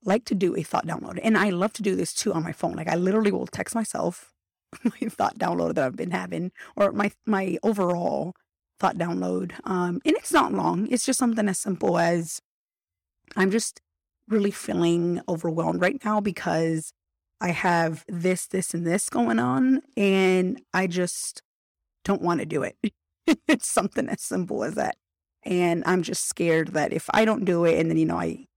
like 0.04 0.25
to 0.25 0.36
do 0.36 0.56
a 0.56 0.63
thought 0.63 0.86
download. 0.86 1.20
And 1.24 1.38
I 1.38 1.50
love 1.50 1.74
to 1.74 1.82
do 1.82 1.96
this 1.96 2.13
too 2.13 2.34
on 2.34 2.44
my 2.44 2.51
phone. 2.51 2.75
Like 2.75 2.89
I 2.89 2.96
literally 2.96 3.32
will 3.32 3.48
text 3.48 3.74
myself 3.74 4.34
my 4.84 5.10
thought 5.10 5.39
download 5.39 5.75
that 5.75 5.86
I've 5.86 5.96
been 5.96 6.12
having 6.12 6.51
or 6.75 6.92
my 6.92 7.12
my 7.25 7.58
overall 7.63 8.36
thought 8.80 8.98
download. 8.98 9.54
Um, 9.63 10.01
and 10.06 10.16
it's 10.18 10.32
not 10.32 10.54
long. 10.54 10.88
It's 10.92 11.06
just 11.06 11.20
something 11.20 11.48
as 11.48 11.58
simple 11.58 11.98
as 11.98 12.42
I'm 13.36 13.51
just 13.51 13.82
really 14.27 14.51
feeling 14.51 15.22
overwhelmed 15.27 15.81
right 15.81 16.03
now 16.03 16.19
because 16.19 16.91
I 17.39 17.50
have 17.50 18.03
this, 18.07 18.48
this, 18.48 18.74
and 18.74 18.86
this 18.86 19.10
going 19.10 19.39
on, 19.39 19.81
and 19.96 20.62
I 20.74 20.88
just 20.88 21.41
don't 22.03 22.22
want 22.22 22.39
to 22.39 22.46
do 22.46 22.63
it. 22.63 22.77
it's 23.48 23.67
something 23.67 24.10
as 24.10 24.22
simple 24.22 24.63
as 24.63 24.75
that. 24.75 24.96
And 25.43 25.84
I'm 25.86 26.01
just 26.01 26.27
scared 26.27 26.69
that 26.69 26.91
if 26.91 27.10
I 27.13 27.25
don't 27.25 27.46
do 27.46 27.63
it, 27.63 27.79
and 27.79 27.89
then, 27.89 27.98
you 27.98 28.05
know, 28.05 28.19
I, 28.19 28.48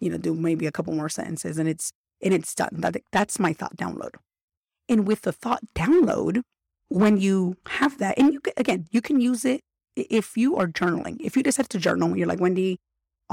you 0.00 0.10
know, 0.10 0.18
do 0.18 0.34
maybe 0.34 0.66
a 0.66 0.72
couple 0.72 0.94
more 0.94 1.08
sentences 1.08 1.58
and 1.58 1.68
it's, 1.68 1.92
and 2.22 2.34
it's 2.34 2.54
done. 2.54 2.70
That, 2.72 2.96
that's 3.12 3.38
my 3.38 3.52
thought 3.52 3.76
download. 3.76 4.14
And 4.88 5.06
with 5.06 5.22
the 5.22 5.32
thought 5.32 5.62
download, 5.74 6.42
when 6.88 7.18
you 7.18 7.56
have 7.66 7.98
that, 7.98 8.18
and 8.18 8.32
you 8.32 8.40
again, 8.56 8.86
you 8.90 9.00
can 9.00 9.20
use 9.20 9.44
it 9.44 9.62
if 9.96 10.36
you 10.36 10.56
are 10.56 10.66
journaling. 10.66 11.16
If 11.20 11.36
you 11.36 11.42
decide 11.42 11.68
to 11.70 11.78
journal, 11.78 12.16
you're 12.16 12.26
like, 12.26 12.40
Wendy, 12.40 12.78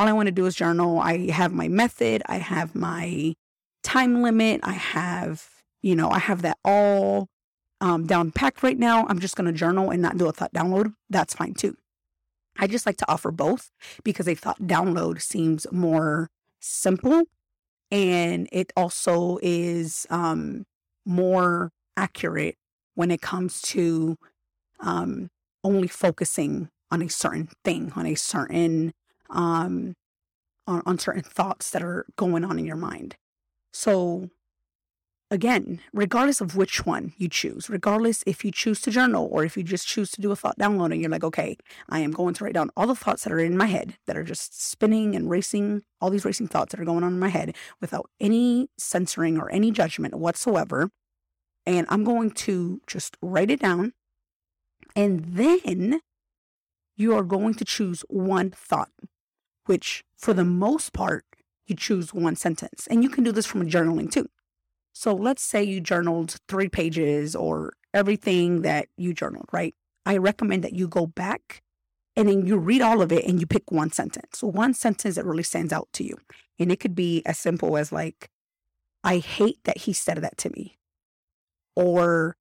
all 0.01 0.07
I 0.07 0.13
want 0.13 0.25
to 0.25 0.31
do 0.31 0.47
is 0.47 0.55
journal. 0.55 0.97
I 0.97 1.29
have 1.29 1.53
my 1.53 1.67
method, 1.67 2.23
I 2.25 2.37
have 2.37 2.73
my 2.73 3.35
time 3.83 4.23
limit, 4.23 4.59
I 4.63 4.73
have, 4.73 5.47
you 5.83 5.95
know, 5.95 6.09
I 6.09 6.17
have 6.17 6.41
that 6.41 6.57
all 6.65 7.27
um, 7.81 8.07
down 8.07 8.31
packed 8.31 8.63
right 8.63 8.79
now. 8.79 9.05
I'm 9.07 9.19
just 9.19 9.35
going 9.35 9.45
to 9.45 9.51
journal 9.51 9.91
and 9.91 10.01
not 10.01 10.17
do 10.17 10.27
a 10.27 10.31
thought 10.31 10.53
download. 10.55 10.95
That's 11.11 11.35
fine 11.35 11.53
too. 11.53 11.75
I 12.57 12.65
just 12.65 12.87
like 12.87 12.97
to 12.97 13.11
offer 13.11 13.29
both 13.29 13.69
because 14.03 14.27
a 14.27 14.33
thought 14.33 14.59
download 14.63 15.21
seems 15.21 15.67
more 15.71 16.29
simple 16.59 17.25
and 17.91 18.49
it 18.51 18.73
also 18.75 19.37
is 19.43 20.07
um, 20.09 20.65
more 21.05 21.69
accurate 21.95 22.55
when 22.95 23.11
it 23.11 23.21
comes 23.21 23.61
to 23.61 24.17
um, 24.79 25.29
only 25.63 25.87
focusing 25.87 26.69
on 26.89 27.03
a 27.03 27.09
certain 27.09 27.49
thing, 27.63 27.93
on 27.95 28.07
a 28.07 28.15
certain 28.15 28.93
um, 29.31 29.95
on, 30.67 30.81
on 30.85 30.99
certain 30.99 31.23
thoughts 31.23 31.69
that 31.71 31.83
are 31.83 32.05
going 32.15 32.43
on 32.43 32.59
in 32.59 32.65
your 32.65 32.75
mind. 32.75 33.15
So, 33.73 34.29
again, 35.29 35.79
regardless 35.93 36.41
of 36.41 36.55
which 36.55 36.85
one 36.85 37.13
you 37.17 37.29
choose, 37.29 37.69
regardless 37.69 38.23
if 38.27 38.43
you 38.43 38.51
choose 38.51 38.81
to 38.81 38.91
journal 38.91 39.29
or 39.31 39.45
if 39.45 39.55
you 39.55 39.63
just 39.63 39.87
choose 39.87 40.11
to 40.11 40.21
do 40.21 40.31
a 40.31 40.35
thought 40.35 40.59
download 40.59 40.91
and 40.91 41.01
you're 41.01 41.09
like, 41.09 41.23
okay, 41.23 41.57
I 41.89 41.99
am 41.99 42.11
going 42.11 42.33
to 42.35 42.43
write 42.43 42.53
down 42.53 42.69
all 42.75 42.87
the 42.87 42.95
thoughts 42.95 43.23
that 43.23 43.33
are 43.33 43.39
in 43.39 43.57
my 43.57 43.67
head 43.67 43.95
that 44.07 44.17
are 44.17 44.23
just 44.23 44.61
spinning 44.61 45.15
and 45.15 45.29
racing, 45.29 45.83
all 46.01 46.09
these 46.09 46.25
racing 46.25 46.47
thoughts 46.47 46.71
that 46.71 46.81
are 46.81 46.85
going 46.85 47.03
on 47.03 47.13
in 47.13 47.19
my 47.19 47.29
head 47.29 47.55
without 47.79 48.09
any 48.19 48.69
censoring 48.77 49.37
or 49.39 49.49
any 49.51 49.71
judgment 49.71 50.15
whatsoever. 50.15 50.89
And 51.65 51.85
I'm 51.89 52.03
going 52.03 52.31
to 52.31 52.81
just 52.87 53.15
write 53.21 53.51
it 53.51 53.61
down. 53.61 53.93
And 54.95 55.23
then 55.35 56.01
you 56.97 57.15
are 57.15 57.23
going 57.23 57.53
to 57.53 57.63
choose 57.63 58.03
one 58.09 58.51
thought 58.51 58.91
which 59.65 60.03
for 60.17 60.33
the 60.33 60.45
most 60.45 60.93
part, 60.93 61.25
you 61.65 61.75
choose 61.75 62.13
one 62.13 62.35
sentence. 62.35 62.87
And 62.87 63.03
you 63.03 63.09
can 63.09 63.23
do 63.23 63.31
this 63.31 63.45
from 63.45 63.67
journaling 63.67 64.11
too. 64.11 64.27
So 64.93 65.13
let's 65.13 65.41
say 65.41 65.63
you 65.63 65.79
journaled 65.79 66.37
three 66.47 66.67
pages 66.67 67.35
or 67.35 67.73
everything 67.93 68.61
that 68.63 68.87
you 68.97 69.13
journaled, 69.13 69.47
right? 69.51 69.73
I 70.05 70.17
recommend 70.17 70.63
that 70.63 70.73
you 70.73 70.87
go 70.87 71.07
back 71.07 71.61
and 72.15 72.27
then 72.27 72.45
you 72.45 72.57
read 72.57 72.81
all 72.81 73.01
of 73.01 73.11
it 73.11 73.25
and 73.25 73.39
you 73.39 73.47
pick 73.47 73.71
one 73.71 73.91
sentence. 73.91 74.39
So 74.39 74.47
one 74.47 74.73
sentence 74.73 75.15
that 75.15 75.25
really 75.25 75.43
stands 75.43 75.71
out 75.71 75.87
to 75.93 76.03
you. 76.03 76.17
And 76.59 76.71
it 76.71 76.79
could 76.79 76.95
be 76.95 77.25
as 77.25 77.39
simple 77.39 77.77
as 77.77 77.91
like, 77.91 78.29
I 79.03 79.17
hate 79.17 79.59
that 79.63 79.79
he 79.79 79.93
said 79.93 80.17
that 80.17 80.37
to 80.39 80.49
me. 80.49 80.77
Or 81.75 82.35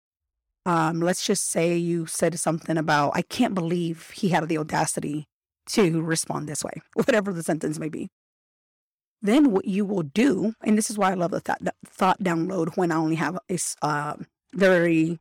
um, 0.67 1.01
let's 1.01 1.25
just 1.25 1.51
say 1.51 1.77
you 1.77 2.07
said 2.07 2.39
something 2.39 2.77
about, 2.77 3.13
I 3.15 3.23
can't 3.23 3.55
believe 3.55 4.11
he 4.11 4.31
had 4.31 4.49
the 4.49 4.59
audacity 4.59 5.29
to 5.75 6.01
respond 6.03 6.49
this 6.49 6.65
way, 6.65 6.83
whatever 6.95 7.33
the 7.33 7.43
sentence 7.43 7.79
may 7.79 7.89
be. 7.89 8.09
Then 9.23 9.51
what 9.51 9.67
you 9.67 9.85
will 9.85 10.03
do, 10.03 10.55
and 10.65 10.79
this 10.79 10.89
is 10.91 10.97
why 10.97 11.11
I 11.11 11.15
love 11.15 11.33
the 11.33 11.41
thought, 11.41 11.61
thought 11.85 12.23
download 12.23 12.77
when 12.77 12.91
I 12.91 12.97
only 12.97 13.17
have 13.17 13.39
a 13.51 13.59
uh, 13.83 14.15
very 14.55 15.19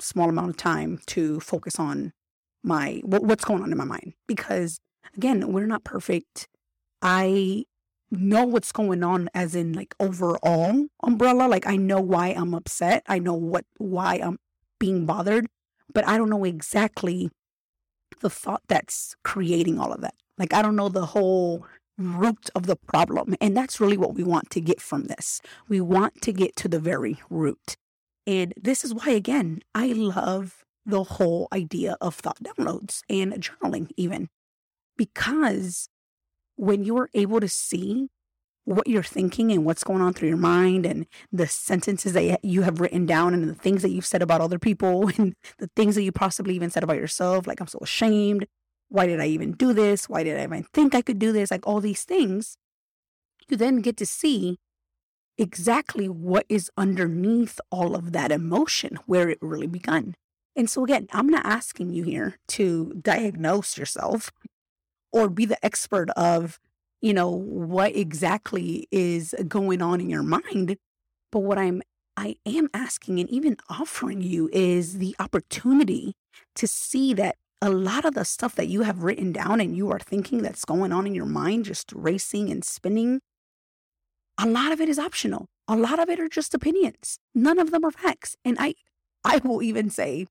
small 0.00 0.28
amount 0.28 0.50
of 0.50 0.56
time 0.56 1.00
to 1.06 1.40
focus 1.40 1.78
on 1.78 2.12
my 2.62 3.00
what's 3.04 3.44
going 3.44 3.62
on 3.62 3.72
in 3.72 3.78
my 3.78 3.84
mind. 3.84 4.14
Because 4.26 4.80
again 5.16 5.52
we're 5.52 5.66
not 5.66 5.84
perfect. 5.84 6.48
I 7.02 7.64
know 8.10 8.44
what's 8.44 8.72
going 8.72 9.02
on 9.02 9.28
as 9.34 9.54
in 9.54 9.72
like 9.74 9.94
overall 10.00 10.86
umbrella 11.02 11.46
like 11.46 11.66
i 11.66 11.76
know 11.76 12.00
why 12.00 12.28
i'm 12.28 12.54
upset. 12.54 13.02
I 13.06 13.18
know 13.18 13.34
what 13.34 13.64
why 13.76 14.20
i'm 14.22 14.38
being 14.78 15.06
bothered. 15.06 15.46
But 15.92 16.06
i 16.06 16.16
don't 16.18 16.30
know 16.30 16.44
exactly 16.44 17.30
the 18.20 18.30
thought 18.30 18.62
that's 18.68 19.16
creating 19.24 19.78
all 19.78 19.92
of 19.92 20.00
that. 20.00 20.14
Like, 20.36 20.52
I 20.54 20.62
don't 20.62 20.76
know 20.76 20.88
the 20.88 21.06
whole 21.06 21.64
root 21.98 22.48
of 22.54 22.66
the 22.66 22.76
problem. 22.76 23.34
And 23.40 23.56
that's 23.56 23.80
really 23.80 23.96
what 23.96 24.14
we 24.14 24.22
want 24.22 24.50
to 24.50 24.60
get 24.60 24.80
from 24.80 25.04
this. 25.04 25.40
We 25.68 25.80
want 25.80 26.22
to 26.22 26.32
get 26.32 26.56
to 26.56 26.68
the 26.68 26.78
very 26.78 27.20
root. 27.28 27.76
And 28.26 28.54
this 28.60 28.84
is 28.84 28.94
why, 28.94 29.10
again, 29.10 29.60
I 29.74 29.88
love 29.88 30.64
the 30.86 31.02
whole 31.02 31.48
idea 31.52 31.96
of 32.00 32.14
thought 32.14 32.42
downloads 32.42 33.02
and 33.10 33.32
journaling, 33.34 33.90
even 33.96 34.28
because 34.96 35.88
when 36.56 36.84
you 36.84 36.96
are 36.98 37.10
able 37.14 37.40
to 37.40 37.48
see 37.48 38.08
what 38.68 38.86
you're 38.86 39.02
thinking 39.02 39.50
and 39.50 39.64
what's 39.64 39.82
going 39.82 40.02
on 40.02 40.12
through 40.12 40.28
your 40.28 40.36
mind 40.36 40.84
and 40.84 41.06
the 41.32 41.46
sentences 41.46 42.12
that 42.12 42.44
you 42.44 42.62
have 42.62 42.80
written 42.80 43.06
down 43.06 43.32
and 43.32 43.48
the 43.48 43.54
things 43.54 43.80
that 43.80 43.88
you've 43.88 44.04
said 44.04 44.20
about 44.20 44.42
other 44.42 44.58
people 44.58 45.08
and 45.16 45.34
the 45.58 45.70
things 45.74 45.94
that 45.94 46.02
you 46.02 46.12
possibly 46.12 46.54
even 46.54 46.68
said 46.68 46.82
about 46.82 46.96
yourself. 46.96 47.46
Like, 47.46 47.60
I'm 47.60 47.66
so 47.66 47.78
ashamed. 47.80 48.46
Why 48.90 49.06
did 49.06 49.20
I 49.20 49.26
even 49.26 49.52
do 49.52 49.72
this? 49.72 50.06
Why 50.06 50.22
did 50.22 50.38
I 50.38 50.44
even 50.44 50.64
think 50.74 50.94
I 50.94 51.00
could 51.00 51.18
do 51.18 51.32
this? 51.32 51.50
Like, 51.50 51.66
all 51.66 51.80
these 51.80 52.04
things. 52.04 52.58
You 53.48 53.56
then 53.56 53.80
get 53.80 53.96
to 53.98 54.06
see 54.06 54.58
exactly 55.38 56.06
what 56.08 56.44
is 56.50 56.70
underneath 56.76 57.60
all 57.70 57.94
of 57.94 58.12
that 58.12 58.30
emotion, 58.30 58.98
where 59.06 59.30
it 59.30 59.38
really 59.40 59.66
begun. 59.66 60.14
And 60.54 60.68
so, 60.68 60.84
again, 60.84 61.08
I'm 61.12 61.28
not 61.28 61.46
asking 61.46 61.94
you 61.94 62.02
here 62.02 62.36
to 62.48 62.92
diagnose 63.00 63.78
yourself 63.78 64.30
or 65.10 65.30
be 65.30 65.46
the 65.46 65.64
expert 65.64 66.10
of, 66.10 66.60
you 67.00 67.14
know, 67.14 67.30
what 67.30 67.94
exactly 67.94 68.88
is 68.90 69.34
going 69.46 69.82
on 69.82 70.00
in 70.00 70.10
your 70.10 70.22
mind. 70.22 70.76
But 71.30 71.40
what 71.40 71.58
I'm, 71.58 71.82
I 72.16 72.36
am 72.46 72.68
asking 72.74 73.20
and 73.20 73.30
even 73.30 73.56
offering 73.68 74.20
you 74.20 74.48
is 74.52 74.98
the 74.98 75.14
opportunity 75.18 76.14
to 76.56 76.66
see 76.66 77.14
that 77.14 77.36
a 77.60 77.70
lot 77.70 78.04
of 78.04 78.14
the 78.14 78.24
stuff 78.24 78.54
that 78.54 78.68
you 78.68 78.82
have 78.82 79.02
written 79.02 79.32
down 79.32 79.60
and 79.60 79.76
you 79.76 79.90
are 79.90 79.98
thinking 79.98 80.42
that's 80.42 80.64
going 80.64 80.92
on 80.92 81.06
in 81.06 81.14
your 81.14 81.26
mind, 81.26 81.64
just 81.64 81.92
racing 81.92 82.50
and 82.50 82.64
spinning, 82.64 83.20
a 84.38 84.46
lot 84.46 84.72
of 84.72 84.80
it 84.80 84.88
is 84.88 84.98
optional. 84.98 85.46
A 85.66 85.76
lot 85.76 85.98
of 85.98 86.08
it 86.08 86.20
are 86.20 86.28
just 86.28 86.54
opinions. 86.54 87.18
None 87.34 87.58
of 87.58 87.70
them 87.72 87.84
are 87.84 87.90
facts. 87.90 88.36
And 88.44 88.56
I, 88.60 88.74
I 89.24 89.38
will 89.38 89.62
even 89.62 89.90
say, 89.90 90.26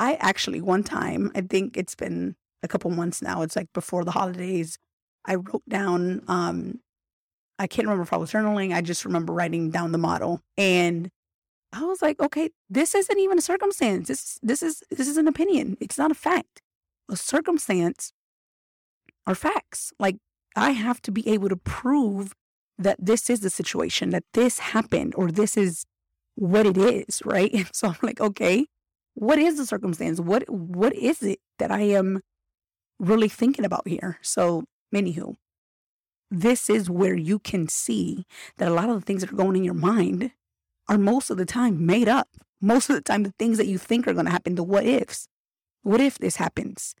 I 0.00 0.14
actually 0.14 0.60
one 0.60 0.84
time, 0.84 1.30
I 1.34 1.40
think 1.40 1.76
it's 1.76 1.96
been 1.96 2.36
a 2.62 2.68
couple 2.68 2.90
months 2.90 3.20
now. 3.20 3.42
It's 3.42 3.56
like 3.56 3.72
before 3.74 4.04
the 4.04 4.12
holidays. 4.12 4.78
I 5.28 5.36
wrote 5.36 5.62
down, 5.68 6.22
um, 6.26 6.80
I 7.58 7.66
can't 7.66 7.86
remember 7.86 8.02
if 8.02 8.12
I 8.12 8.16
was 8.16 8.32
journaling. 8.32 8.74
I 8.74 8.80
just 8.80 9.04
remember 9.04 9.32
writing 9.32 9.70
down 9.70 9.92
the 9.92 9.98
model. 9.98 10.40
And 10.56 11.10
I 11.72 11.84
was 11.84 12.02
like, 12.02 12.20
okay, 12.20 12.50
this 12.70 12.94
isn't 12.94 13.18
even 13.18 13.38
a 13.38 13.42
circumstance. 13.42 14.08
This 14.08 14.38
this 14.42 14.62
is 14.62 14.82
this 14.90 15.06
is 15.06 15.16
an 15.16 15.28
opinion. 15.28 15.76
It's 15.80 15.98
not 15.98 16.10
a 16.10 16.14
fact. 16.14 16.62
A 17.10 17.16
circumstance 17.16 18.12
are 19.26 19.34
facts. 19.34 19.92
Like 19.98 20.16
I 20.56 20.70
have 20.70 21.02
to 21.02 21.12
be 21.12 21.28
able 21.28 21.48
to 21.50 21.56
prove 21.56 22.32
that 22.78 22.96
this 22.98 23.28
is 23.28 23.40
the 23.40 23.50
situation, 23.50 24.10
that 24.10 24.24
this 24.34 24.60
happened, 24.60 25.14
or 25.16 25.30
this 25.30 25.56
is 25.56 25.84
what 26.36 26.66
it 26.66 26.78
is, 26.78 27.20
right? 27.24 27.52
And 27.52 27.68
so 27.72 27.88
I'm 27.88 27.96
like, 28.02 28.20
okay, 28.20 28.66
what 29.14 29.38
is 29.38 29.58
the 29.58 29.66
circumstance? 29.66 30.20
What 30.20 30.48
what 30.48 30.94
is 30.94 31.22
it 31.22 31.40
that 31.58 31.70
I 31.70 31.82
am 31.82 32.20
really 32.98 33.28
thinking 33.28 33.64
about 33.64 33.86
here? 33.86 34.18
So, 34.22 34.64
anywho, 34.94 35.36
this 36.30 36.68
is 36.68 36.90
where 36.90 37.14
you 37.14 37.38
can 37.38 37.68
see 37.68 38.26
that 38.58 38.68
a 38.68 38.74
lot 38.74 38.88
of 38.88 38.96
the 38.96 39.04
things 39.04 39.22
that 39.22 39.32
are 39.32 39.36
going 39.36 39.56
in 39.56 39.64
your 39.64 39.74
mind 39.74 40.32
are 40.88 40.98
most 40.98 41.30
of 41.30 41.36
the 41.36 41.46
time 41.46 41.84
made 41.84 42.08
up. 42.08 42.28
Most 42.60 42.90
of 42.90 42.96
the 42.96 43.02
time, 43.02 43.22
the 43.22 43.34
things 43.38 43.56
that 43.58 43.68
you 43.68 43.78
think 43.78 44.06
are 44.06 44.12
going 44.12 44.26
to 44.26 44.32
happen, 44.32 44.56
the 44.56 44.64
what 44.64 44.84
ifs. 44.84 45.28
What 45.82 46.00
if 46.00 46.18
this 46.18 46.36
happens? 46.36 46.94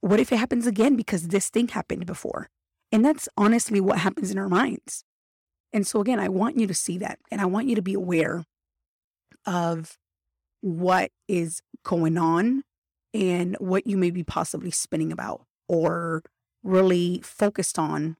What 0.00 0.18
if 0.18 0.32
it 0.32 0.38
happens 0.38 0.66
again 0.66 0.96
because 0.96 1.28
this 1.28 1.50
thing 1.50 1.68
happened 1.68 2.06
before? 2.06 2.48
And 2.90 3.04
that's 3.04 3.28
honestly 3.36 3.80
what 3.80 3.98
happens 3.98 4.30
in 4.30 4.38
our 4.38 4.48
minds. 4.48 5.04
And 5.72 5.86
so, 5.86 6.00
again, 6.00 6.18
I 6.18 6.28
want 6.28 6.58
you 6.58 6.66
to 6.66 6.74
see 6.74 6.98
that 6.98 7.18
and 7.30 7.40
I 7.40 7.44
want 7.44 7.68
you 7.68 7.76
to 7.76 7.82
be 7.82 7.94
aware 7.94 8.44
of 9.46 9.98
what 10.62 11.10
is 11.28 11.60
going 11.84 12.18
on 12.18 12.64
and 13.14 13.56
what 13.60 13.86
you 13.86 13.96
may 13.96 14.10
be 14.10 14.24
possibly 14.24 14.70
spinning 14.70 15.12
about 15.12 15.44
or 15.68 16.22
really 16.62 17.20
focused 17.22 17.78
on, 17.78 18.16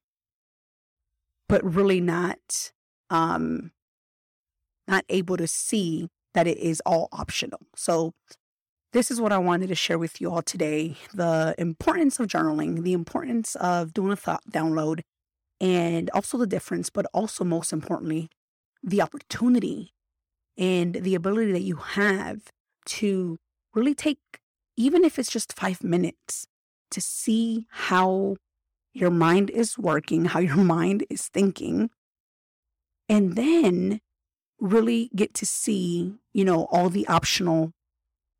but 1.49 1.63
really 1.63 2.01
not 2.01 2.73
um, 3.11 3.73
not 4.87 5.05
able 5.09 5.37
to 5.37 5.47
see 5.47 6.09
that 6.35 6.47
it 6.47 6.59
is 6.59 6.83
all 6.87 7.09
optional. 7.13 7.61
So 7.75 8.15
this 8.93 9.11
is 9.11 9.21
what 9.21 9.33
I 9.33 9.39
wanted 9.39 9.69
to 9.69 9.75
share 9.75 9.99
with 9.99 10.21
you 10.21 10.31
all 10.31 10.43
today. 10.43 10.97
The 11.15 11.55
importance 11.59 12.19
of 12.19 12.27
journaling, 12.27 12.83
the 12.83 12.93
importance 12.93 13.55
of 13.57 13.93
doing 13.93 14.13
a 14.13 14.17
thought 14.17 14.43
download, 14.51 15.01
and 15.61 16.11
also 16.11 16.39
the 16.39 16.47
difference, 16.47 16.91
but 16.91 17.07
also 17.13 17.45
most 17.45 17.73
importantly, 17.73 18.31
the 18.83 19.03
opportunity 19.03 19.93
and 20.57 20.95
the 20.95 21.15
ability 21.15 21.53
that 21.53 21.63
you 21.63 21.77
have 21.77 22.41
to 22.87 23.39
really 23.75 23.95
take, 23.95 24.19
even 24.77 25.05
if 25.05 25.19
it's 25.19 25.31
just 25.31 25.53
five 25.53 25.85
minutes, 25.85 26.47
to 26.91 27.01
see 27.01 27.67
how 27.71 28.37
your 28.93 29.11
mind 29.11 29.51
is 29.51 29.79
working, 29.79 30.27
how 30.27 30.41
your 30.41 30.57
mind 30.65 31.05
is 31.11 31.29
thinking, 31.29 31.91
and 33.09 33.37
then 33.37 34.01
really 34.61 35.11
get 35.15 35.35
to 35.35 35.47
see, 35.47 36.15
you 36.33 36.45
know, 36.45 36.67
all 36.71 36.89
the 36.89 37.07
optional 37.09 37.73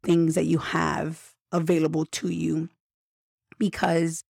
things 0.03 0.35
that 0.35 0.47
you 0.47 0.59
have 0.59 1.33
available 1.53 2.05
to 2.07 2.29
you 2.29 2.69
because 3.59 4.23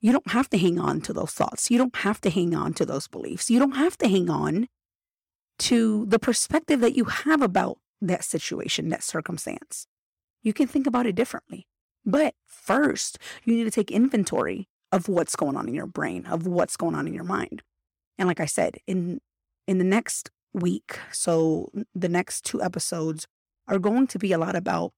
you 0.00 0.12
don't 0.12 0.30
have 0.30 0.48
to 0.50 0.58
hang 0.58 0.78
on 0.78 1.00
to 1.00 1.12
those 1.12 1.32
thoughts. 1.32 1.70
You 1.70 1.78
don't 1.78 1.96
have 1.96 2.20
to 2.22 2.30
hang 2.30 2.54
on 2.54 2.74
to 2.74 2.86
those 2.86 3.08
beliefs. 3.08 3.50
You 3.50 3.58
don't 3.58 3.76
have 3.76 3.96
to 3.98 4.08
hang 4.08 4.28
on 4.28 4.68
to 5.58 6.04
the 6.06 6.18
perspective 6.18 6.80
that 6.80 6.96
you 6.96 7.04
have 7.04 7.42
about 7.42 7.78
that 8.00 8.24
situation, 8.24 8.90
that 8.90 9.02
circumstance. 9.02 9.86
You 10.42 10.52
can 10.52 10.66
think 10.66 10.86
about 10.86 11.06
it 11.06 11.14
differently. 11.14 11.66
But 12.06 12.34
first, 12.46 13.18
you 13.44 13.56
need 13.56 13.64
to 13.64 13.70
take 13.70 13.90
inventory 13.90 14.68
of 14.92 15.08
what's 15.08 15.34
going 15.34 15.56
on 15.56 15.68
in 15.68 15.74
your 15.74 15.86
brain, 15.86 16.24
of 16.26 16.46
what's 16.46 16.76
going 16.76 16.94
on 16.94 17.08
in 17.08 17.12
your 17.12 17.24
mind. 17.24 17.62
And 18.16 18.28
like 18.28 18.40
I 18.40 18.46
said, 18.46 18.76
in 18.86 19.20
in 19.66 19.78
the 19.78 19.84
next 19.84 20.30
week, 20.54 20.98
so 21.12 21.70
the 21.94 22.08
next 22.08 22.44
two 22.44 22.62
episodes 22.62 23.26
are 23.66 23.80
going 23.80 24.06
to 24.06 24.18
be 24.18 24.32
a 24.32 24.38
lot 24.38 24.54
about 24.54 24.92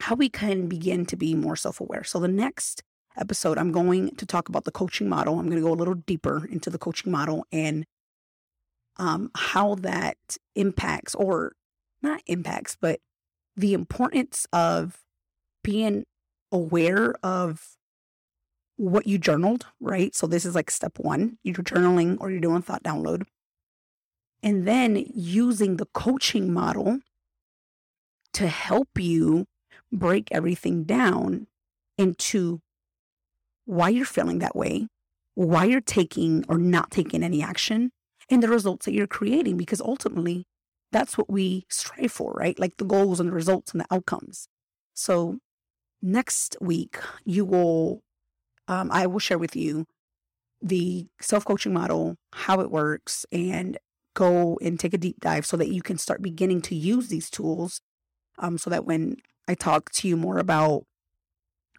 how 0.00 0.16
we 0.16 0.28
can 0.28 0.66
begin 0.66 1.06
to 1.06 1.16
be 1.16 1.34
more 1.34 1.56
self-aware. 1.56 2.04
So 2.04 2.18
the 2.18 2.28
next 2.28 2.82
episode 3.16 3.56
I'm 3.56 3.72
going 3.72 4.16
to 4.16 4.26
talk 4.26 4.48
about 4.48 4.64
the 4.64 4.72
coaching 4.72 5.08
model. 5.08 5.38
I'm 5.38 5.46
going 5.46 5.62
to 5.62 5.66
go 5.66 5.72
a 5.72 5.74
little 5.74 5.94
deeper 5.94 6.46
into 6.50 6.68
the 6.68 6.78
coaching 6.78 7.12
model 7.12 7.46
and 7.52 7.86
um, 8.98 9.30
how 9.34 9.76
that 9.76 10.18
impacts, 10.54 11.14
or 11.14 11.52
not 12.02 12.22
impacts, 12.26 12.76
but 12.78 13.00
the 13.56 13.72
importance 13.72 14.46
of 14.52 15.02
being 15.62 16.04
aware 16.52 17.14
of 17.22 17.76
what 18.76 19.06
you 19.06 19.18
journaled, 19.18 19.66
right? 19.80 20.14
So 20.14 20.26
this 20.26 20.44
is 20.44 20.54
like 20.54 20.70
step 20.70 20.98
one. 20.98 21.38
You're 21.42 21.54
journaling 21.54 22.18
or 22.20 22.30
you're 22.30 22.40
doing 22.40 22.62
thought 22.62 22.82
download. 22.82 23.24
And 24.42 24.66
then 24.66 25.04
using 25.14 25.76
the 25.76 25.86
coaching 25.86 26.52
model 26.52 27.00
to 28.34 28.48
help 28.48 28.88
you 28.98 29.46
break 29.90 30.28
everything 30.30 30.84
down 30.84 31.46
into 31.96 32.60
why 33.64 33.88
you're 33.88 34.04
feeling 34.04 34.38
that 34.40 34.54
way, 34.54 34.88
why 35.34 35.64
you're 35.64 35.80
taking 35.80 36.44
or 36.48 36.58
not 36.58 36.90
taking 36.90 37.22
any 37.22 37.42
action, 37.42 37.92
and 38.28 38.42
the 38.42 38.48
results 38.48 38.84
that 38.84 38.92
you're 38.92 39.06
creating 39.06 39.56
because 39.56 39.80
ultimately 39.80 40.44
that's 40.92 41.16
what 41.16 41.30
we 41.30 41.64
strive 41.68 42.12
for, 42.12 42.32
right? 42.32 42.58
Like 42.58 42.76
the 42.76 42.84
goals 42.84 43.20
and 43.20 43.30
the 43.30 43.34
results 43.34 43.72
and 43.72 43.80
the 43.80 43.94
outcomes. 43.94 44.48
So 44.94 45.38
next 46.06 46.56
week, 46.60 46.98
you 47.24 47.44
will, 47.44 48.00
um, 48.68 48.90
I 48.92 49.06
will 49.06 49.18
share 49.18 49.38
with 49.38 49.56
you 49.56 49.86
the 50.62 51.08
self 51.20 51.44
coaching 51.44 51.72
model, 51.72 52.16
how 52.32 52.60
it 52.60 52.70
works, 52.70 53.26
and 53.32 53.76
go 54.14 54.58
and 54.62 54.80
take 54.80 54.94
a 54.94 54.98
deep 54.98 55.20
dive 55.20 55.44
so 55.44 55.56
that 55.56 55.68
you 55.68 55.82
can 55.82 55.98
start 55.98 56.22
beginning 56.22 56.62
to 56.62 56.74
use 56.74 57.08
these 57.08 57.28
tools. 57.28 57.80
Um, 58.38 58.58
so 58.58 58.70
that 58.70 58.84
when 58.84 59.16
I 59.48 59.54
talk 59.54 59.90
to 59.92 60.08
you 60.08 60.16
more 60.16 60.38
about 60.38 60.84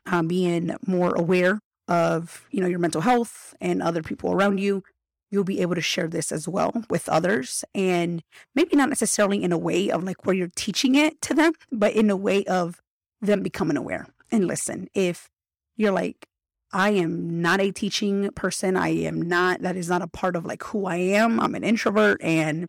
um, 0.05 0.27
being 0.27 0.75
more 0.85 1.13
aware 1.15 1.59
of, 1.87 2.45
you 2.51 2.61
know, 2.61 2.67
your 2.67 2.79
mental 2.79 3.01
health 3.01 3.55
and 3.61 3.81
other 3.81 4.01
people 4.01 4.31
around 4.31 4.59
you, 4.59 4.83
you'll 5.29 5.43
be 5.43 5.61
able 5.61 5.75
to 5.75 5.81
share 5.81 6.07
this 6.07 6.31
as 6.31 6.47
well 6.47 6.83
with 6.89 7.07
others 7.09 7.63
and 7.75 8.23
maybe 8.55 8.75
not 8.75 8.89
necessarily 8.89 9.43
in 9.43 9.51
a 9.51 9.57
way 9.57 9.89
of 9.91 10.03
like 10.03 10.25
where 10.25 10.35
you're 10.35 10.49
teaching 10.55 10.95
it 10.95 11.21
to 11.21 11.33
them 11.33 11.51
but 11.71 11.93
in 11.93 12.09
a 12.09 12.15
way 12.15 12.45
of 12.45 12.81
them 13.21 13.43
becoming 13.43 13.75
aware 13.77 14.07
and 14.31 14.47
listen 14.47 14.87
if 14.93 15.29
you're 15.75 15.91
like 15.91 16.25
i 16.71 16.89
am 16.89 17.41
not 17.41 17.59
a 17.59 17.71
teaching 17.71 18.29
person 18.31 18.75
i 18.75 18.89
am 18.89 19.21
not 19.21 19.61
that 19.61 19.75
is 19.75 19.89
not 19.89 20.01
a 20.01 20.07
part 20.07 20.35
of 20.35 20.45
like 20.45 20.63
who 20.63 20.85
i 20.85 20.95
am 20.95 21.39
i'm 21.39 21.55
an 21.55 21.63
introvert 21.63 22.21
and 22.21 22.65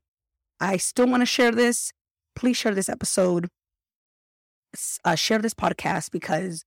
i 0.60 0.76
still 0.76 1.06
want 1.06 1.20
to 1.20 1.26
share 1.26 1.50
this 1.52 1.92
please 2.34 2.56
share 2.56 2.74
this 2.74 2.88
episode 2.88 3.48
uh, 5.04 5.14
share 5.14 5.38
this 5.38 5.54
podcast 5.54 6.10
because 6.10 6.64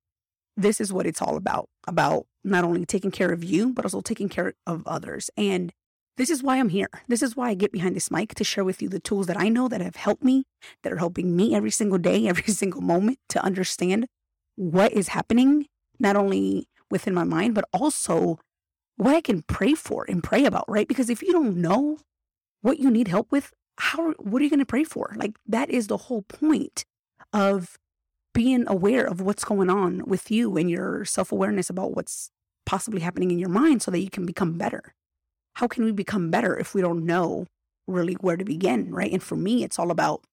this 0.58 0.82
is 0.82 0.92
what 0.92 1.06
it's 1.06 1.22
all 1.22 1.38
about 1.38 1.70
about 1.88 2.26
not 2.44 2.64
only 2.64 2.86
taking 2.86 3.12
care 3.12 3.32
of 3.32 3.44
you 3.44 3.72
but 3.74 3.86
also 3.86 4.02
taking 4.02 4.28
care 4.28 4.54
of 4.66 4.86
others 4.88 5.30
and 5.38 5.72
this 6.18 6.30
is 6.30 6.44
why 6.44 6.60
I'm 6.60 6.70
here. 6.70 6.90
This 7.08 7.24
is 7.24 7.36
why 7.36 7.50
I 7.50 7.54
get 7.54 7.72
behind 7.72 7.96
this 7.96 8.12
mic 8.12 8.36
to 8.36 8.44
share 8.44 8.64
with 8.64 8.82
you 8.82 8.90
the 8.90 9.00
tools 9.00 9.28
that 9.28 9.40
I 9.40 9.50
know 9.50 9.68
that 9.68 9.82
have 9.82 9.96
helped 9.96 10.24
me, 10.24 10.44
that 10.84 10.92
are 10.92 10.98
helping 10.98 11.36
me 11.36 11.56
every 11.56 11.72
single 11.72 11.98
day, 11.98 12.28
every 12.28 12.54
single 12.54 12.82
moment 12.82 13.18
to 13.30 13.44
understand 13.44 14.06
what 14.56 14.92
is 14.94 15.10
happening, 15.10 15.68
not 16.00 16.16
only 16.16 16.68
within 16.90 17.14
my 17.14 17.24
mind, 17.24 17.56
but 17.56 17.66
also 17.74 18.40
what 18.98 19.16
I 19.16 19.22
can 19.22 19.44
pray 19.44 19.74
for 19.74 20.06
and 20.08 20.24
pray 20.24 20.46
about, 20.46 20.66
right? 20.68 20.88
Because 20.88 21.10
if 21.10 21.22
you 21.22 21.32
don't 21.32 21.58
know 21.58 21.98
what 22.62 22.80
you 22.80 22.92
need 22.92 23.08
help 23.08 23.32
with, 23.32 23.52
how 23.78 24.12
what 24.14 24.42
are 24.42 24.44
you 24.44 24.50
going 24.50 24.60
to 24.60 24.66
pray 24.66 24.84
for? 24.84 25.14
Like 25.16 25.36
that 25.48 25.70
is 25.70 25.88
the 25.88 25.98
whole 25.98 26.22
point 26.24 26.86
of 27.34 27.78
being 28.34 28.66
aware 28.68 29.06
of 29.06 29.22
what's 29.22 29.44
going 29.44 29.70
on 29.70 30.04
with 30.06 30.32
you 30.32 30.56
and 30.58 30.70
your 30.70 31.04
self-awareness 31.06 31.70
about 31.70 31.96
what's 31.96 32.30
possibly 32.66 33.02
happening 33.02 33.32
in 33.32 33.40
your 33.40 33.50
mind 33.50 33.82
so 33.82 33.92
that 33.92 34.00
you 34.00 34.10
can 34.10 34.26
become 34.26 34.58
better 34.58 34.94
how 35.56 35.68
can 35.68 35.84
we 35.84 35.92
become 35.92 36.32
better 36.32 36.58
if 36.58 36.74
we 36.74 36.82
don't 36.82 37.06
know 37.06 37.46
really 37.88 38.14
where 38.16 38.38
to 38.38 38.46
begin, 38.46 38.92
right? 38.92 39.12
And 39.12 39.22
for 39.22 39.36
me, 39.36 39.64
it's 39.64 39.78
all 39.78 39.92
about 39.92 40.24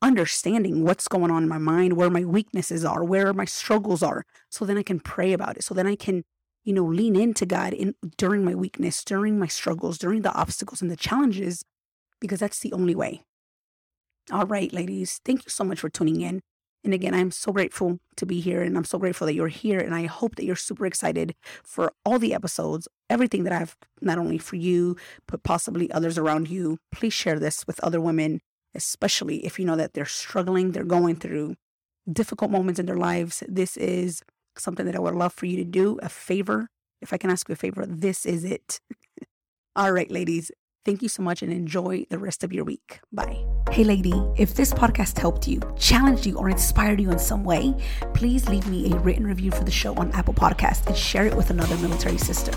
understanding 0.00 0.84
what's 0.84 1.08
going 1.08 1.30
on 1.30 1.42
in 1.42 1.48
my 1.48 1.58
mind, 1.58 1.94
where 1.94 2.10
my 2.10 2.24
weaknesses 2.24 2.84
are, 2.84 3.04
where 3.04 3.32
my 3.32 3.44
struggles 3.44 4.02
are, 4.02 4.24
so 4.50 4.64
then 4.64 4.78
I 4.78 4.82
can 4.82 5.00
pray 5.00 5.32
about 5.32 5.56
it. 5.56 5.64
So 5.64 5.74
then 5.74 5.86
I 5.86 5.96
can, 5.96 6.24
you 6.64 6.72
know, 6.72 6.84
lean 6.84 7.16
into 7.16 7.46
God 7.46 7.72
in 7.72 7.94
during 8.16 8.44
my 8.44 8.54
weakness, 8.54 9.02
during 9.04 9.38
my 9.38 9.46
struggles, 9.46 9.98
during 9.98 10.22
the 10.22 10.34
obstacles 10.34 10.82
and 10.82 10.90
the 10.90 10.96
challenges, 10.96 11.64
because 12.20 12.40
that's 12.40 12.60
the 12.60 12.72
only 12.72 12.94
way. 12.94 13.22
All 14.30 14.46
right, 14.46 14.72
ladies, 14.72 15.20
thank 15.24 15.44
you 15.46 15.50
so 15.50 15.64
much 15.64 15.80
for 15.80 15.88
tuning 15.88 16.20
in. 16.20 16.40
And 16.84 16.94
again, 16.94 17.14
I'm 17.14 17.30
so 17.30 17.52
grateful 17.52 17.98
to 18.16 18.26
be 18.26 18.40
here 18.40 18.62
and 18.62 18.76
I'm 18.76 18.84
so 18.84 18.98
grateful 18.98 19.26
that 19.26 19.34
you're 19.34 19.48
here. 19.48 19.80
And 19.80 19.94
I 19.94 20.06
hope 20.06 20.36
that 20.36 20.44
you're 20.44 20.54
super 20.56 20.86
excited 20.86 21.34
for 21.64 21.92
all 22.04 22.18
the 22.18 22.34
episodes, 22.34 22.86
everything 23.10 23.44
that 23.44 23.52
I've 23.52 23.76
not 24.00 24.18
only 24.18 24.38
for 24.38 24.56
you, 24.56 24.96
but 25.26 25.42
possibly 25.42 25.90
others 25.90 26.18
around 26.18 26.48
you. 26.48 26.78
Please 26.92 27.12
share 27.12 27.38
this 27.38 27.66
with 27.66 27.80
other 27.80 28.00
women, 28.00 28.40
especially 28.74 29.44
if 29.44 29.58
you 29.58 29.64
know 29.64 29.76
that 29.76 29.94
they're 29.94 30.06
struggling, 30.06 30.72
they're 30.72 30.84
going 30.84 31.16
through 31.16 31.56
difficult 32.10 32.50
moments 32.50 32.80
in 32.80 32.86
their 32.86 32.96
lives. 32.96 33.42
This 33.48 33.76
is 33.76 34.22
something 34.56 34.86
that 34.86 34.96
I 34.96 35.00
would 35.00 35.14
love 35.14 35.32
for 35.32 35.46
you 35.46 35.56
to 35.58 35.64
do 35.64 35.98
a 36.02 36.08
favor. 36.08 36.68
If 37.00 37.12
I 37.12 37.16
can 37.16 37.30
ask 37.30 37.48
you 37.48 37.52
a 37.52 37.56
favor, 37.56 37.84
this 37.86 38.26
is 38.26 38.44
it. 38.44 38.80
all 39.76 39.92
right, 39.92 40.10
ladies, 40.10 40.50
Thank 40.88 41.02
you 41.02 41.08
so 41.10 41.22
much 41.22 41.42
and 41.42 41.52
enjoy 41.52 42.06
the 42.08 42.18
rest 42.18 42.42
of 42.42 42.50
your 42.50 42.64
week. 42.64 43.00
Bye. 43.12 43.44
Hey, 43.70 43.84
lady, 43.84 44.14
if 44.38 44.54
this 44.54 44.72
podcast 44.72 45.18
helped 45.18 45.46
you, 45.46 45.60
challenged 45.78 46.24
you, 46.24 46.38
or 46.38 46.48
inspired 46.48 46.98
you 46.98 47.10
in 47.10 47.18
some 47.18 47.44
way, 47.44 47.74
please 48.14 48.48
leave 48.48 48.66
me 48.66 48.90
a 48.90 48.96
written 48.96 49.26
review 49.26 49.50
for 49.50 49.64
the 49.64 49.70
show 49.70 49.92
on 49.96 50.10
Apple 50.12 50.32
Podcast 50.32 50.86
and 50.86 50.96
share 50.96 51.26
it 51.26 51.36
with 51.36 51.50
another 51.50 51.76
military 51.76 52.16
sister. 52.16 52.52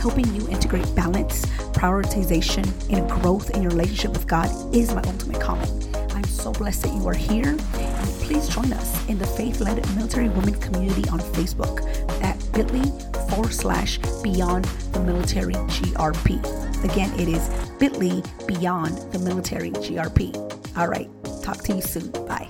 Helping 0.00 0.34
you 0.34 0.48
integrate 0.48 0.94
balance, 0.94 1.44
prioritization, 1.74 2.64
and 2.90 3.08
growth 3.10 3.50
in 3.50 3.60
your 3.60 3.70
relationship 3.70 4.12
with 4.12 4.26
God 4.26 4.48
is 4.74 4.94
my 4.94 5.02
ultimate 5.02 5.42
calling. 5.42 5.94
I'm 6.14 6.24
so 6.24 6.52
blessed 6.52 6.84
that 6.84 6.94
you 6.94 7.06
are 7.06 7.14
here. 7.14 7.48
And 7.48 8.08
please 8.22 8.48
join 8.48 8.72
us 8.72 9.08
in 9.10 9.18
the 9.18 9.26
faith 9.26 9.60
led 9.60 9.76
military 9.94 10.30
women 10.30 10.54
community 10.54 11.06
on 11.10 11.20
Facebook 11.20 11.82
at 12.22 12.38
bit.ly 12.54 12.84
forward 13.28 13.52
slash 13.52 13.98
beyond 14.22 14.64
the 14.92 15.00
military 15.00 15.54
GRP. 15.54 16.38
Again, 16.82 17.12
it 17.20 17.28
is 17.28 17.50
bit.ly 17.78 18.22
beyond 18.46 18.96
the 19.12 19.18
military 19.18 19.70
GRP. 19.70 20.34
All 20.78 20.88
right, 20.88 21.10
talk 21.42 21.58
to 21.64 21.74
you 21.74 21.82
soon. 21.82 22.10
Bye. 22.26 22.48